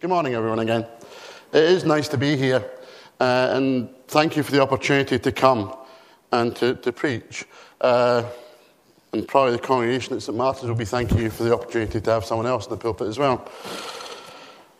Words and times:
Good 0.00 0.08
morning, 0.08 0.32
everyone, 0.32 0.60
again. 0.60 0.86
It 1.52 1.62
is 1.62 1.84
nice 1.84 2.08
to 2.08 2.16
be 2.16 2.34
here, 2.34 2.64
uh, 3.20 3.50
and 3.52 3.90
thank 4.08 4.34
you 4.34 4.42
for 4.42 4.50
the 4.50 4.62
opportunity 4.62 5.18
to 5.18 5.30
come 5.30 5.76
and 6.32 6.56
to, 6.56 6.76
to 6.76 6.90
preach. 6.90 7.44
Uh, 7.82 8.22
and 9.12 9.28
probably 9.28 9.52
the 9.52 9.58
congregation 9.58 10.16
at 10.16 10.22
St. 10.22 10.34
Martin's 10.34 10.70
will 10.70 10.74
be 10.74 10.86
thanking 10.86 11.18
you 11.18 11.28
for 11.28 11.42
the 11.42 11.52
opportunity 11.52 12.00
to 12.00 12.10
have 12.10 12.24
someone 12.24 12.46
else 12.46 12.64
in 12.64 12.70
the 12.70 12.78
pulpit 12.78 13.08
as 13.08 13.18
well. 13.18 13.46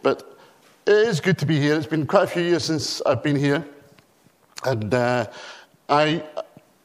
But 0.03 0.39
it 0.87 1.07
is 1.07 1.21
good 1.21 1.37
to 1.41 1.45
be 1.45 1.61
here. 1.61 1.75
It's 1.75 1.87
been 1.87 2.07
quite 2.07 2.25
a 2.25 2.27
few 2.27 2.43
years 2.43 2.65
since 2.65 3.03
I've 3.03 3.23
been 3.23 3.37
here. 3.37 3.63
And 4.65 4.95
uh, 4.95 5.27
I, 5.91 6.25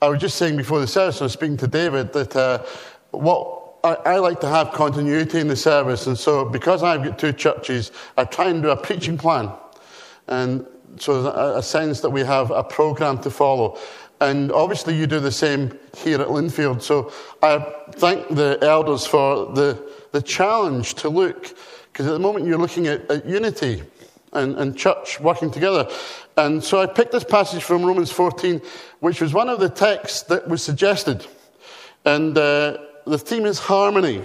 I 0.01 0.09
was 0.09 0.19
just 0.19 0.35
saying 0.35 0.57
before 0.57 0.81
the 0.81 0.87
service, 0.87 1.21
I 1.21 1.23
was 1.23 1.31
speaking 1.31 1.55
to 1.55 1.67
David, 1.67 2.11
that 2.11 2.35
uh, 2.35 2.65
what 3.11 3.64
I, 3.85 3.93
I, 4.13 4.17
like 4.17 4.41
to 4.41 4.49
have 4.49 4.71
continuity 4.71 5.39
in 5.39 5.47
the 5.47 5.55
service. 5.55 6.07
And 6.07 6.17
so, 6.17 6.43
because 6.43 6.81
I've 6.81 7.03
got 7.03 7.19
two 7.19 7.31
churches, 7.31 7.91
I 8.17 8.23
try 8.23 8.49
and 8.49 8.63
do 8.63 8.71
a 8.71 8.75
preaching 8.75 9.15
plan. 9.15 9.51
And 10.27 10.65
so, 10.97 11.21
there's 11.21 11.35
a, 11.35 11.57
a 11.59 11.63
sense 11.63 12.01
that 12.01 12.09
we 12.09 12.21
have 12.21 12.49
a 12.49 12.63
program 12.63 13.19
to 13.19 13.29
follow. 13.29 13.77
And 14.21 14.51
obviously, 14.51 14.95
you 14.95 15.05
do 15.05 15.19
the 15.19 15.31
same 15.31 15.77
here 15.95 16.19
at 16.19 16.29
Lindfield. 16.29 16.81
So, 16.81 17.11
I 17.43 17.59
thank 17.91 18.27
the 18.29 18.57
elders 18.63 19.05
for 19.05 19.53
the, 19.53 19.87
the 20.13 20.21
challenge 20.21 20.95
to 20.95 21.09
look, 21.09 21.55
because 21.93 22.07
at 22.07 22.13
the 22.13 22.19
moment 22.19 22.47
you're 22.47 22.57
looking 22.57 22.87
at, 22.87 23.09
at 23.11 23.23
unity 23.27 23.83
and, 24.33 24.55
and 24.55 24.75
church 24.75 25.19
working 25.19 25.51
together. 25.51 25.87
And 26.37 26.63
so, 26.63 26.81
I 26.81 26.87
picked 26.87 27.11
this 27.11 27.23
passage 27.23 27.61
from 27.61 27.85
Romans 27.85 28.11
14, 28.11 28.63
which 29.01 29.21
was 29.21 29.31
one 29.31 29.47
of 29.47 29.59
the 29.59 29.69
texts 29.69 30.23
that 30.23 30.47
was 30.47 30.63
suggested. 30.63 31.27
And 32.03 32.35
uh, 32.35 32.77
the 33.05 33.17
theme 33.17 33.45
is 33.45 33.59
harmony. 33.59 34.23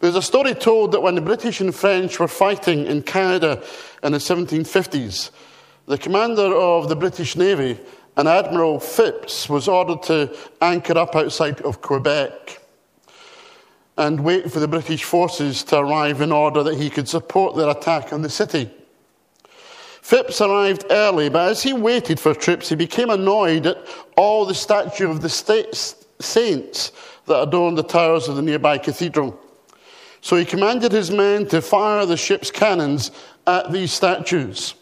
There's 0.00 0.14
a 0.14 0.22
story 0.22 0.54
told 0.54 0.92
that 0.92 1.00
when 1.00 1.14
the 1.14 1.20
British 1.20 1.60
and 1.60 1.74
French 1.74 2.18
were 2.20 2.28
fighting 2.28 2.86
in 2.86 3.02
Canada 3.02 3.62
in 4.02 4.12
the 4.12 4.18
1750s, 4.18 5.30
the 5.86 5.98
commander 5.98 6.54
of 6.54 6.88
the 6.88 6.96
British 6.96 7.34
Navy, 7.34 7.80
an 8.16 8.26
Admiral 8.26 8.78
Phipps, 8.78 9.48
was 9.48 9.66
ordered 9.68 10.02
to 10.04 10.36
anchor 10.60 10.96
up 10.96 11.16
outside 11.16 11.60
of 11.62 11.80
Quebec 11.80 12.62
and 13.96 14.22
wait 14.22 14.52
for 14.52 14.60
the 14.60 14.68
British 14.68 15.02
forces 15.02 15.64
to 15.64 15.78
arrive 15.78 16.20
in 16.20 16.30
order 16.30 16.62
that 16.62 16.76
he 16.76 16.88
could 16.88 17.08
support 17.08 17.56
their 17.56 17.68
attack 17.68 18.12
on 18.12 18.22
the 18.22 18.30
city. 18.30 18.70
Phipps 20.02 20.40
arrived 20.40 20.84
early, 20.90 21.28
but 21.28 21.50
as 21.50 21.62
he 21.62 21.72
waited 21.72 22.20
for 22.20 22.32
troops, 22.32 22.68
he 22.68 22.76
became 22.76 23.10
annoyed 23.10 23.66
at 23.66 23.78
all 24.16 24.46
the 24.46 24.54
statues 24.54 25.10
of 25.10 25.20
the 25.20 25.28
saints 26.20 26.92
that 27.28 27.42
adorned 27.42 27.78
the 27.78 27.82
towers 27.82 28.28
of 28.28 28.36
the 28.36 28.42
nearby 28.42 28.78
cathedral. 28.78 29.38
So 30.20 30.36
he 30.36 30.44
commanded 30.44 30.92
his 30.92 31.10
men 31.10 31.46
to 31.48 31.62
fire 31.62 32.04
the 32.04 32.16
ship's 32.16 32.50
cannons 32.50 33.10
at 33.46 33.72
these 33.72 33.92
statues. 33.92 34.74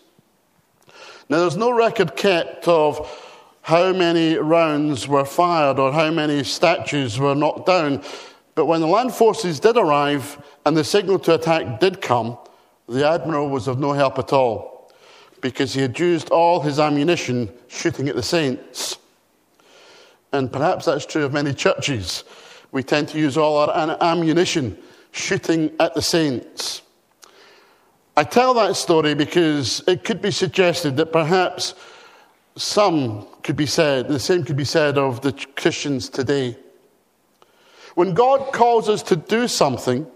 Now, 1.29 1.41
there's 1.41 1.57
no 1.57 1.71
record 1.71 2.17
kept 2.17 2.69
of 2.69 3.11
how 3.63 3.93
many 3.93 4.37
rounds 4.37 5.09
were 5.09 5.25
fired 5.25 5.79
or 5.79 5.93
how 5.93 6.11
many 6.11 6.45
statues 6.45 7.19
were 7.19 7.35
knocked 7.35 7.67
down, 7.67 8.03
but 8.55 8.67
when 8.67 8.81
the 8.81 8.87
land 8.87 9.13
forces 9.13 9.61
did 9.61 9.77
arrive 9.77 10.41
and 10.65 10.77
the 10.77 10.85
signal 10.85 11.19
to 11.19 11.35
attack 11.35 11.81
did 11.81 12.01
come, 12.01 12.39
the 12.89 13.07
admiral 13.07 13.49
was 13.49 13.67
of 13.67 13.79
no 13.79 13.93
help 13.93 14.19
at 14.19 14.33
all 14.33 14.93
because 15.41 15.75
he 15.75 15.81
had 15.81 15.99
used 15.99 16.31
all 16.31 16.61
his 16.61 16.79
ammunition 16.79 17.53
shooting 17.69 18.09
at 18.09 18.15
the 18.15 18.23
saints. 18.23 18.99
And 20.37 20.53
perhaps 20.53 20.85
that's 20.85 21.07
true 21.07 21.25
of 21.25 21.33
many 21.33 21.55
churches. 21.55 22.25
We 22.71 22.83
tend 22.83 23.09
to 23.09 23.19
use 23.19 23.39
all 23.39 23.57
our 23.57 23.97
ammunition 24.03 24.77
shooting 25.11 25.73
at 25.81 25.95
the 25.95 26.03
saints. 26.03 26.83
I 28.19 28.25
tell 28.25 28.53
that 28.55 28.77
story 28.77 29.15
because 29.15 29.83
it 29.87 30.05
could 30.05 30.21
be 30.21 30.31
suggested 30.31 30.97
that 30.99 31.11
perhaps 31.11 31.75
some 32.57 33.27
could 33.43 33.57
be 33.57 33.67
said, 33.67 34.09
the 34.09 34.21
same 34.21 34.45
could 34.45 34.57
be 34.57 34.65
said 34.65 34.99
of 34.99 35.23
the 35.23 35.33
Christians 35.57 36.11
today. 36.11 36.57
When 37.95 38.13
God 38.13 38.53
calls 38.53 38.91
us 38.91 39.03
to 39.05 39.17
do 39.17 39.49
something, 39.49 40.07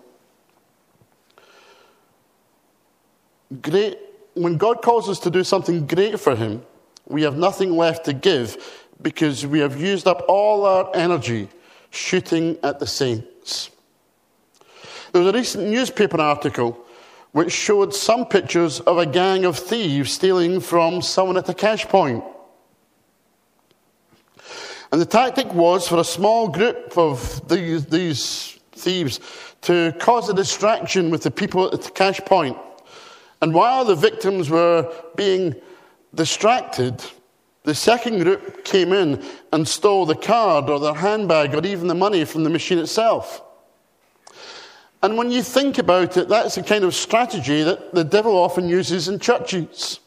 great, 3.63 3.99
when 4.35 4.59
God 4.59 4.83
calls 4.83 5.09
us 5.09 5.19
to 5.21 5.31
do 5.31 5.45
something 5.45 5.87
great 5.87 6.21
for 6.21 6.37
Him, 6.37 6.63
we 7.07 7.23
have 7.23 7.39
nothing 7.39 7.77
left 7.77 8.05
to 8.05 8.13
give 8.13 8.87
because 9.03 9.47
we 9.47 9.61
have 9.61 9.81
used 9.81 10.07
up 10.07 10.25
all 10.29 10.65
our 10.65 10.91
energy 10.95 11.49
shooting 11.91 12.59
at 12.63 12.79
the 12.79 12.87
saints. 12.87 13.71
There 15.13 15.23
was 15.23 15.35
a 15.35 15.37
recent 15.37 15.69
newspaper 15.69 16.21
article 16.21 16.79
which 17.33 17.53
showed 17.53 17.95
some 17.95 18.27
pictures 18.27 18.81
of 18.81 18.99
a 18.99 19.07
gang 19.07 19.45
of 19.45 19.57
thieves 19.57 20.13
stealing 20.13 20.61
from 20.61 21.01
someone 21.01 21.37
at 21.37 21.49
a 21.49 21.55
cash 21.55 21.87
point. 21.87 22.25
And 24.93 25.01
the 25.01 25.07
tactic 25.07 25.53
was 25.55 25.87
for 25.87 25.99
a 25.99 26.05
small 26.05 26.49
group 26.49 26.99
of 26.99 27.49
these, 27.49 27.87
these 27.87 28.59
thieves 28.73 29.21
to 29.63 29.95
cause 30.01 30.29
a 30.29 30.35
distraction 30.35 31.11
with 31.11 31.23
the 31.23 31.31
people 31.31 31.73
at 31.73 31.83
the 31.83 31.91
cash 31.91 32.21
point. 32.21 32.57
And 33.41 33.55
while 33.55 33.85
the 33.85 33.95
victims 33.95 34.51
were 34.51 34.93
being 35.17 35.55
distracted, 36.15 37.05
the 37.65 37.75
second 37.75 38.23
group 38.23 38.65
came 38.65 38.93
in 38.93 39.23
and 39.53 39.69
stole 39.69 40.07
the 40.07 40.15
card 40.15 40.71
or 40.71 40.81
their 40.81 40.95
handbag 40.95 41.55
or 41.55 41.65
even 41.67 41.89
the 41.89 41.95
money 41.95 42.25
from 42.25 42.45
the 42.45 42.51
machine 42.51 42.79
itself. 42.79 43.43
And 45.03 45.17
when 45.17 45.31
you 45.31 45.43
think 45.43 45.79
about 45.79 46.17
it, 46.17 46.29
that's 46.29 46.55
the 46.55 46.63
kind 46.63 46.85
of 46.85 46.95
strategy 46.95 47.63
that 47.63 47.95
the 47.95 48.05
devil 48.05 48.37
often 48.37 48.69
uses 48.69 49.09
in 49.09 49.19
churches. 49.19 50.01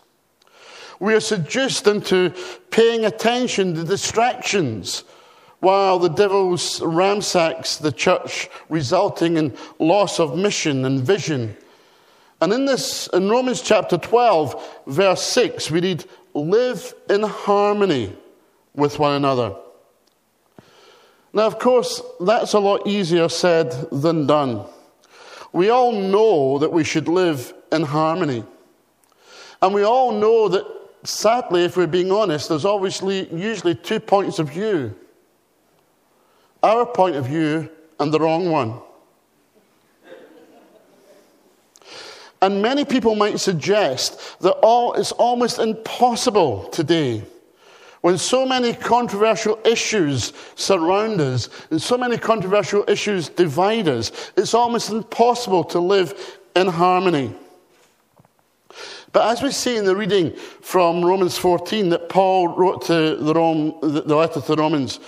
We 0.99 1.15
are 1.15 1.19
seduced 1.19 1.87
into 1.87 2.33
paying 2.69 3.05
attention 3.05 3.73
to 3.75 3.83
distractions 3.83 5.03
while 5.59 5.97
the 5.97 6.09
devil 6.09 6.57
ransacks 6.81 7.77
the 7.77 7.91
church, 7.91 8.49
resulting 8.69 9.37
in 9.37 9.55
loss 9.79 10.19
of 10.19 10.37
mission 10.37 10.85
and 10.85 11.01
vision. 11.01 11.55
And 12.41 12.51
in 12.51 12.65
this, 12.65 13.07
in 13.13 13.29
Romans 13.29 13.61
chapter 13.61 13.97
12, 13.97 14.81
verse 14.87 15.23
6, 15.23 15.71
we 15.71 15.79
read, 15.79 16.05
live 16.33 16.93
in 17.09 17.23
harmony 17.23 18.15
with 18.75 18.99
one 18.99 19.13
another. 19.13 19.55
Now, 21.33 21.47
of 21.47 21.59
course, 21.59 22.01
that's 22.19 22.53
a 22.53 22.59
lot 22.59 22.87
easier 22.87 23.29
said 23.29 23.71
than 23.91 24.27
done. 24.27 24.65
We 25.51 25.69
all 25.69 25.91
know 25.91 26.59
that 26.59 26.71
we 26.71 26.83
should 26.83 27.07
live 27.07 27.53
in 27.71 27.83
harmony. 27.83 28.43
And 29.61 29.73
we 29.73 29.83
all 29.83 30.11
know 30.11 30.47
that, 30.49 30.65
sadly, 31.03 31.63
if 31.63 31.77
we're 31.77 31.87
being 31.87 32.11
honest, 32.11 32.49
there's 32.49 32.65
obviously 32.65 33.33
usually 33.33 33.75
two 33.75 33.99
points 33.99 34.39
of 34.39 34.49
view 34.49 34.95
our 36.63 36.85
point 36.85 37.15
of 37.17 37.25
view 37.25 37.69
and 37.99 38.11
the 38.13 38.19
wrong 38.19 38.49
one. 38.49 38.79
And 42.43 42.61
many 42.61 42.83
people 42.83 43.15
might 43.15 43.39
suggest 43.39 44.39
that 44.41 44.51
all 44.61 44.93
is 44.93 45.13
almost 45.13 45.59
impossible 45.59 46.67
today 46.71 47.23
when 48.01 48.17
so 48.17 48.45
many 48.45 48.73
controversial 48.73 49.57
issues 49.63 50.33
surround 50.55 51.21
us 51.21 51.47
and 51.71 51.81
so 51.81 51.97
many 51.97 52.17
controversial 52.17 52.83
issues 52.85 53.29
divide 53.29 53.87
us, 53.87 54.11
it's 54.35 54.53
almost 54.53 54.89
impossible 54.89 55.63
to 55.63 55.79
live 55.79 56.37
in 56.53 56.67
harmony. 56.67 57.33
But 59.13 59.31
as 59.31 59.41
we 59.41 59.51
see 59.51 59.77
in 59.77 59.85
the 59.85 59.95
reading 59.95 60.35
from 60.35 61.05
Romans 61.05 61.37
14 61.37 61.91
that 61.91 62.09
Paul 62.09 62.49
wrote 62.49 62.81
to 62.87 63.15
the, 63.15 63.33
Rome, 63.33 63.73
the 63.81 64.17
letter 64.17 64.41
to 64.41 64.47
the 64.47 64.57
Romans, 64.57 64.99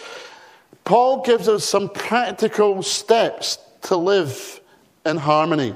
Paul 0.85 1.21
gives 1.21 1.49
us 1.49 1.67
some 1.67 1.89
practical 1.89 2.81
steps 2.81 3.57
to 3.81 3.97
live 3.97 4.61
in 5.05 5.17
harmony. 5.17 5.75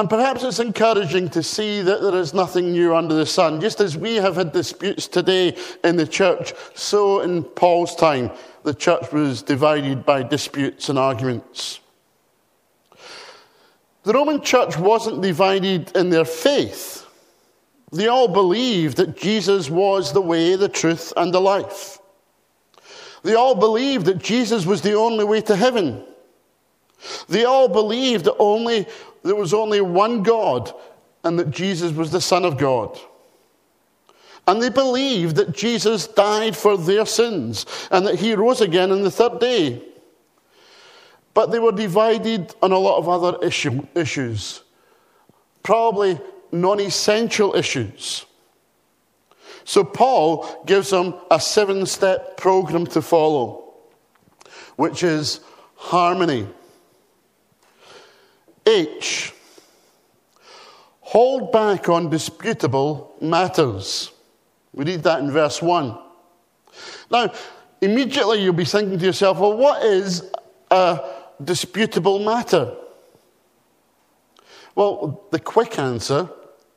And 0.00 0.08
perhaps 0.08 0.42
it's 0.44 0.60
encouraging 0.60 1.28
to 1.28 1.42
see 1.42 1.82
that 1.82 2.00
there 2.00 2.14
is 2.14 2.32
nothing 2.32 2.72
new 2.72 2.96
under 2.96 3.14
the 3.14 3.26
sun. 3.26 3.60
Just 3.60 3.82
as 3.82 3.98
we 3.98 4.14
have 4.14 4.34
had 4.34 4.50
disputes 4.50 5.06
today 5.06 5.54
in 5.84 5.96
the 5.96 6.06
church, 6.06 6.54
so 6.74 7.20
in 7.20 7.44
Paul's 7.44 7.94
time, 7.94 8.30
the 8.62 8.72
church 8.72 9.12
was 9.12 9.42
divided 9.42 10.06
by 10.06 10.22
disputes 10.22 10.88
and 10.88 10.98
arguments. 10.98 11.80
The 14.04 14.14
Roman 14.14 14.40
church 14.40 14.78
wasn't 14.78 15.20
divided 15.20 15.94
in 15.94 16.08
their 16.08 16.24
faith. 16.24 17.06
They 17.92 18.06
all 18.06 18.28
believed 18.28 18.96
that 18.96 19.18
Jesus 19.18 19.68
was 19.68 20.14
the 20.14 20.22
way, 20.22 20.56
the 20.56 20.70
truth, 20.70 21.12
and 21.14 21.34
the 21.34 21.42
life. 21.42 21.98
They 23.22 23.34
all 23.34 23.54
believed 23.54 24.06
that 24.06 24.16
Jesus 24.16 24.64
was 24.64 24.80
the 24.80 24.94
only 24.94 25.26
way 25.26 25.42
to 25.42 25.54
heaven. 25.54 26.02
They 27.28 27.44
all 27.44 27.68
believed 27.68 28.24
that 28.24 28.36
only 28.38 28.86
there 29.22 29.36
was 29.36 29.54
only 29.54 29.80
one 29.80 30.22
God 30.22 30.72
and 31.24 31.38
that 31.38 31.50
Jesus 31.50 31.92
was 31.92 32.10
the 32.10 32.20
Son 32.20 32.44
of 32.44 32.56
God. 32.56 32.98
And 34.46 34.60
they 34.60 34.70
believed 34.70 35.36
that 35.36 35.52
Jesus 35.52 36.06
died 36.06 36.56
for 36.56 36.76
their 36.76 37.06
sins 37.06 37.66
and 37.90 38.06
that 38.06 38.18
he 38.18 38.34
rose 38.34 38.60
again 38.60 38.90
on 38.90 39.02
the 39.02 39.10
third 39.10 39.38
day. 39.38 39.82
But 41.34 41.52
they 41.52 41.58
were 41.58 41.72
divided 41.72 42.54
on 42.62 42.72
a 42.72 42.78
lot 42.78 42.98
of 42.98 43.08
other 43.08 43.38
issue, 43.46 43.86
issues. 43.94 44.62
probably 45.62 46.18
non 46.50 46.80
essential 46.80 47.54
issues. 47.54 48.26
So 49.64 49.84
Paul 49.84 50.64
gives 50.66 50.90
them 50.90 51.14
a 51.30 51.38
seven 51.38 51.86
step 51.86 52.36
program 52.36 52.86
to 52.88 53.02
follow, 53.02 53.72
which 54.76 55.04
is 55.04 55.40
harmony. 55.76 56.48
H. 58.66 59.32
Hold 61.00 61.50
back 61.50 61.88
on 61.88 62.08
disputable 62.08 63.14
matters. 63.20 64.12
We 64.72 64.84
read 64.84 65.02
that 65.02 65.20
in 65.20 65.30
verse 65.30 65.60
1. 65.60 65.98
Now, 67.10 67.32
immediately 67.80 68.42
you'll 68.42 68.52
be 68.52 68.64
thinking 68.64 68.98
to 68.98 69.04
yourself, 69.04 69.38
well, 69.38 69.56
what 69.56 69.84
is 69.84 70.30
a 70.70 71.00
disputable 71.42 72.20
matter? 72.20 72.76
Well, 74.76 75.24
the 75.32 75.40
quick 75.40 75.78
answer, 75.78 76.28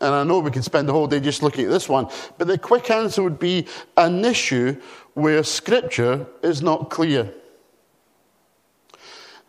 and 0.02 0.16
I 0.16 0.24
know 0.24 0.40
we 0.40 0.50
could 0.50 0.64
spend 0.64 0.90
the 0.90 0.94
whole 0.94 1.08
day 1.08 1.20
just 1.20 1.44
looking 1.44 1.66
at 1.66 1.72
this 1.72 1.88
one, 1.88 2.08
but 2.38 2.48
the 2.48 2.58
quick 2.58 2.90
answer 2.90 3.22
would 3.22 3.40
be 3.40 3.68
an 3.98 4.26
issue 4.26 4.76
where 5.14 5.44
Scripture 5.44 6.26
is 6.42 6.64
not 6.64 6.90
clear. 6.90 7.32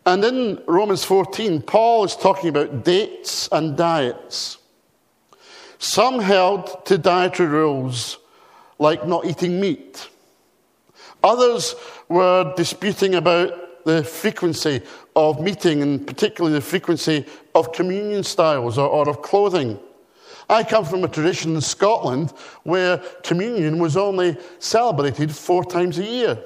And 0.05 0.23
in 0.23 0.61
Romans 0.67 1.03
14, 1.03 1.61
Paul 1.63 2.03
is 2.03 2.15
talking 2.15 2.49
about 2.49 2.83
dates 2.83 3.49
and 3.51 3.75
diets. 3.75 4.59
Some 5.79 6.19
held 6.19 6.85
to 6.85 6.97
dietary 6.97 7.49
rules 7.49 8.19
like 8.77 9.07
not 9.07 9.25
eating 9.25 9.59
meat. 9.59 10.07
Others 11.23 11.75
were 12.07 12.53
disputing 12.55 13.15
about 13.15 13.83
the 13.85 14.03
frequency 14.03 14.81
of 15.15 15.39
meeting, 15.39 15.81
and 15.81 16.05
particularly 16.05 16.55
the 16.55 16.61
frequency 16.61 17.25
of 17.55 17.71
communion 17.71 18.23
styles 18.23 18.77
or, 18.77 18.87
or 18.87 19.09
of 19.09 19.21
clothing. 19.21 19.79
I 20.49 20.63
come 20.63 20.85
from 20.85 21.03
a 21.03 21.07
tradition 21.07 21.55
in 21.55 21.61
Scotland 21.61 22.31
where 22.63 22.97
communion 23.23 23.79
was 23.79 23.97
only 23.97 24.37
celebrated 24.59 25.35
four 25.35 25.63
times 25.63 25.97
a 25.97 26.03
year. 26.03 26.43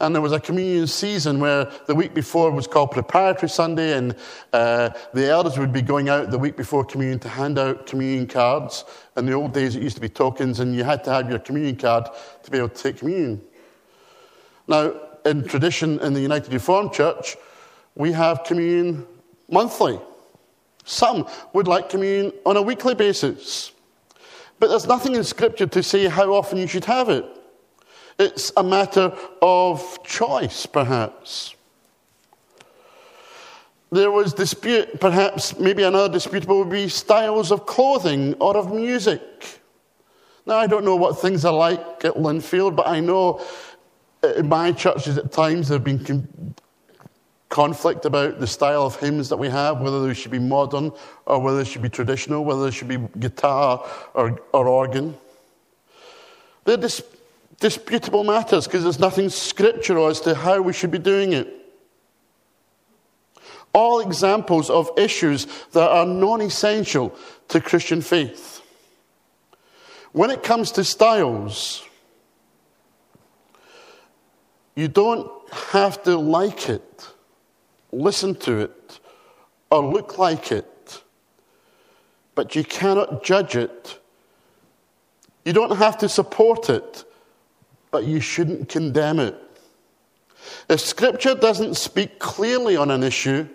And 0.00 0.14
there 0.14 0.22
was 0.22 0.32
a 0.32 0.38
communion 0.38 0.86
season 0.86 1.40
where 1.40 1.72
the 1.86 1.94
week 1.94 2.14
before 2.14 2.52
was 2.52 2.68
called 2.68 2.92
Preparatory 2.92 3.48
Sunday, 3.48 3.96
and 3.96 4.14
uh, 4.52 4.90
the 5.12 5.28
elders 5.28 5.58
would 5.58 5.72
be 5.72 5.82
going 5.82 6.08
out 6.08 6.30
the 6.30 6.38
week 6.38 6.56
before 6.56 6.84
communion 6.84 7.18
to 7.20 7.28
hand 7.28 7.58
out 7.58 7.86
communion 7.86 8.28
cards. 8.28 8.84
In 9.16 9.26
the 9.26 9.32
old 9.32 9.52
days, 9.52 9.74
it 9.74 9.82
used 9.82 9.96
to 9.96 10.00
be 10.00 10.08
tokens, 10.08 10.60
and 10.60 10.74
you 10.74 10.84
had 10.84 11.02
to 11.04 11.12
have 11.12 11.28
your 11.28 11.40
communion 11.40 11.74
card 11.74 12.06
to 12.44 12.50
be 12.50 12.58
able 12.58 12.68
to 12.68 12.82
take 12.82 12.98
communion. 12.98 13.40
Now, 14.68 14.94
in 15.24 15.42
tradition 15.42 15.98
in 15.98 16.12
the 16.12 16.20
United 16.20 16.52
Reformed 16.52 16.92
Church, 16.92 17.36
we 17.96 18.12
have 18.12 18.44
communion 18.44 19.04
monthly. 19.50 19.98
Some 20.84 21.26
would 21.54 21.66
like 21.66 21.88
communion 21.88 22.32
on 22.46 22.56
a 22.56 22.62
weekly 22.62 22.94
basis. 22.94 23.72
But 24.60 24.68
there's 24.68 24.86
nothing 24.86 25.16
in 25.16 25.24
Scripture 25.24 25.66
to 25.66 25.82
say 25.82 26.06
how 26.06 26.32
often 26.32 26.58
you 26.58 26.68
should 26.68 26.84
have 26.84 27.08
it. 27.08 27.24
It's 28.18 28.50
a 28.56 28.62
matter 28.62 29.12
of 29.40 30.02
choice, 30.02 30.66
perhaps. 30.66 31.54
There 33.90 34.10
was 34.10 34.34
dispute, 34.34 35.00
perhaps, 35.00 35.58
maybe 35.58 35.82
another 35.82 36.12
disputable 36.12 36.58
would 36.58 36.70
be 36.70 36.88
styles 36.88 37.50
of 37.52 37.64
clothing 37.64 38.34
or 38.34 38.56
of 38.56 38.72
music. 38.72 39.60
Now, 40.46 40.56
I 40.56 40.66
don't 40.66 40.84
know 40.84 40.96
what 40.96 41.18
things 41.18 41.44
are 41.44 41.52
like 41.52 42.04
at 42.04 42.14
Lindfield, 42.14 42.74
but 42.74 42.86
I 42.86 43.00
know 43.00 43.40
uh, 44.22 44.28
in 44.34 44.48
my 44.48 44.72
churches 44.72 45.16
at 45.16 45.30
times 45.30 45.68
there 45.68 45.76
have 45.76 45.84
been 45.84 46.54
conflict 47.48 48.04
about 48.04 48.40
the 48.40 48.46
style 48.46 48.84
of 48.84 48.96
hymns 48.96 49.28
that 49.28 49.36
we 49.36 49.48
have, 49.48 49.80
whether 49.80 50.06
they 50.06 50.12
should 50.12 50.32
be 50.32 50.38
modern 50.38 50.92
or 51.24 51.38
whether 51.38 51.58
they 51.58 51.64
should 51.64 51.82
be 51.82 51.88
traditional, 51.88 52.44
whether 52.44 52.64
they 52.64 52.70
should 52.70 52.88
be 52.88 52.98
guitar 53.18 53.86
or, 54.14 54.40
or 54.52 54.68
organ. 54.68 55.16
They're 56.64 56.76
dis- 56.76 57.02
disputable 57.60 58.24
matters 58.24 58.66
because 58.66 58.82
there's 58.82 58.98
nothing 58.98 59.28
scriptural 59.28 60.06
as 60.06 60.20
to 60.22 60.34
how 60.34 60.60
we 60.60 60.72
should 60.72 60.90
be 60.90 60.98
doing 60.98 61.32
it. 61.32 61.54
All 63.72 64.00
examples 64.00 64.70
of 64.70 64.90
issues 64.96 65.46
that 65.72 65.90
are 65.90 66.06
non 66.06 66.40
essential 66.40 67.14
to 67.48 67.60
Christian 67.60 68.00
faith. 68.00 68.62
When 70.12 70.30
it 70.30 70.42
comes 70.42 70.72
to 70.72 70.84
styles, 70.84 71.84
you 74.74 74.88
don't 74.88 75.30
have 75.52 76.02
to 76.04 76.16
like 76.16 76.68
it, 76.68 77.08
listen 77.92 78.34
to 78.36 78.60
it, 78.60 79.00
or 79.70 79.84
look 79.84 80.18
like 80.18 80.50
it, 80.50 81.02
but 82.34 82.56
you 82.56 82.64
cannot 82.64 83.22
judge 83.22 83.54
it. 83.54 84.00
You 85.44 85.52
don't 85.52 85.76
have 85.76 85.98
to 85.98 86.08
support 86.08 86.70
it, 86.70 87.04
but 87.90 88.04
you 88.04 88.20
shouldn't 88.20 88.68
condemn 88.68 89.20
it. 89.20 89.34
If 90.68 90.80
Scripture 90.80 91.34
doesn't 91.34 91.76
speak 91.76 92.18
clearly 92.18 92.76
on 92.76 92.90
an 92.90 93.02
issue, 93.02 93.48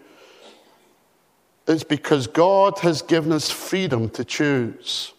it's 1.68 1.84
because 1.84 2.28
God 2.28 2.80
has 2.80 3.02
given 3.02 3.32
us 3.32 3.50
freedom 3.50 4.10
to 4.12 4.26
choose. 4.26 5.14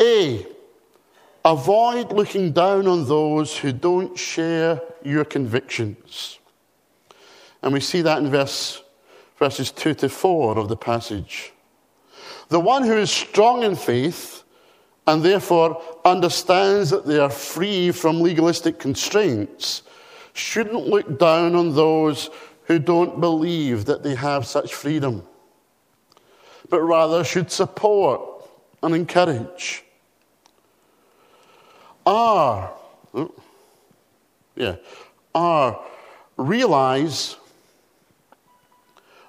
A. 0.00 0.46
Avoid 1.44 2.12
looking 2.12 2.52
down 2.52 2.86
on 2.86 3.06
those 3.06 3.56
who 3.56 3.72
don't 3.72 4.18
share 4.18 4.80
your 5.02 5.24
convictions. 5.24 6.38
And 7.62 7.72
we 7.72 7.80
see 7.80 8.02
that 8.02 8.18
in 8.18 8.30
verse, 8.30 8.82
verses 9.38 9.70
2 9.70 9.94
to 9.94 10.08
4 10.08 10.58
of 10.58 10.68
the 10.68 10.76
passage. 10.76 11.52
The 12.48 12.60
one 12.60 12.84
who 12.84 12.96
is 12.96 13.10
strong 13.10 13.62
in 13.62 13.76
faith 13.76 14.42
and 15.06 15.22
therefore 15.22 15.82
understands 16.04 16.90
that 16.90 17.06
they 17.06 17.18
are 17.18 17.30
free 17.30 17.90
from 17.90 18.20
legalistic 18.20 18.78
constraints 18.78 19.82
shouldn't 20.32 20.86
look 20.86 21.18
down 21.18 21.54
on 21.54 21.74
those 21.74 22.30
who 22.64 22.78
don't 22.78 23.20
believe 23.20 23.84
that 23.86 24.02
they 24.02 24.14
have 24.14 24.46
such 24.46 24.74
freedom, 24.74 25.26
but 26.68 26.80
rather 26.80 27.24
should 27.24 27.50
support 27.50 28.48
and 28.82 28.94
encourage. 28.94 29.84
Oh, 32.06 32.72
yeah, 34.54 34.76
R, 35.34 35.84
realize, 36.36 37.36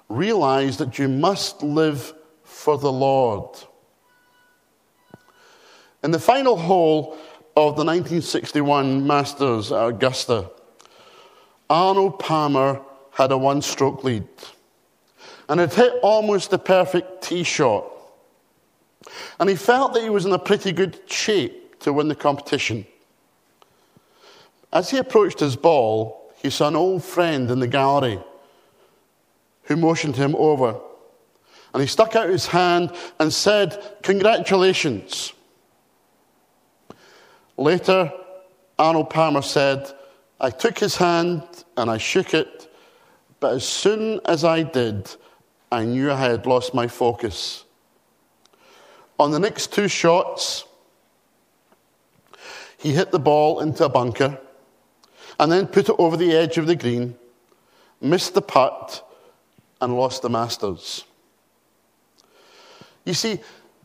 realize 0.08 0.76
that 0.78 0.98
you 0.98 1.08
must 1.08 1.62
live 1.62 2.14
for 2.44 2.78
the 2.78 2.92
Lord. 2.92 3.56
In 6.02 6.10
the 6.10 6.18
final 6.18 6.56
hole 6.56 7.16
of 7.56 7.76
the 7.76 7.84
1961 7.84 9.06
Masters 9.06 9.70
at 9.70 9.86
Augusta, 9.86 10.50
Arnold 11.70 12.18
Palmer 12.18 12.80
had 13.12 13.30
a 13.30 13.38
one 13.38 13.62
stroke 13.62 14.02
lead 14.02 14.26
and 15.48 15.60
had 15.60 15.72
hit 15.72 15.92
almost 16.02 16.52
a 16.52 16.58
perfect 16.58 17.22
tee 17.22 17.44
shot. 17.44 17.84
And 19.38 19.48
he 19.48 19.56
felt 19.56 19.94
that 19.94 20.02
he 20.02 20.10
was 20.10 20.26
in 20.26 20.32
a 20.32 20.38
pretty 20.38 20.72
good 20.72 20.98
shape 21.06 21.80
to 21.80 21.92
win 21.92 22.08
the 22.08 22.14
competition. 22.14 22.86
As 24.72 24.90
he 24.90 24.98
approached 24.98 25.40
his 25.40 25.56
ball, 25.56 26.32
he 26.42 26.50
saw 26.50 26.68
an 26.68 26.76
old 26.76 27.04
friend 27.04 27.50
in 27.50 27.60
the 27.60 27.66
gallery 27.66 28.18
who 29.64 29.76
motioned 29.76 30.16
him 30.16 30.34
over. 30.36 30.80
And 31.72 31.80
he 31.80 31.86
stuck 31.86 32.16
out 32.16 32.28
his 32.28 32.46
hand 32.46 32.92
and 33.18 33.32
said, 33.32 33.80
Congratulations. 34.02 35.32
Later, 37.56 38.12
Arnold 38.78 39.10
Palmer 39.10 39.42
said, 39.42 39.92
I 40.40 40.50
took 40.50 40.78
his 40.78 40.96
hand 40.96 41.42
and 41.76 41.90
I 41.90 41.98
shook 41.98 42.34
it, 42.34 42.72
but 43.40 43.54
as 43.54 43.66
soon 43.66 44.20
as 44.24 44.44
I 44.44 44.62
did, 44.62 45.14
I 45.70 45.84
knew 45.84 46.10
I 46.10 46.16
had 46.16 46.46
lost 46.46 46.74
my 46.74 46.88
focus. 46.88 47.64
On 49.18 49.30
the 49.30 49.38
next 49.38 49.72
two 49.72 49.88
shots, 49.88 50.64
he 52.78 52.92
hit 52.92 53.12
the 53.12 53.18
ball 53.18 53.60
into 53.60 53.84
a 53.84 53.88
bunker 53.88 54.38
and 55.38 55.50
then 55.50 55.66
put 55.66 55.88
it 55.88 55.96
over 55.98 56.16
the 56.16 56.32
edge 56.32 56.58
of 56.58 56.66
the 56.66 56.74
green, 56.74 57.16
missed 58.00 58.34
the 58.34 58.42
putt, 58.42 59.08
and 59.80 59.96
lost 59.96 60.22
the 60.22 60.28
Masters. 60.30 61.04
You 63.04 63.14
see, 63.14 63.40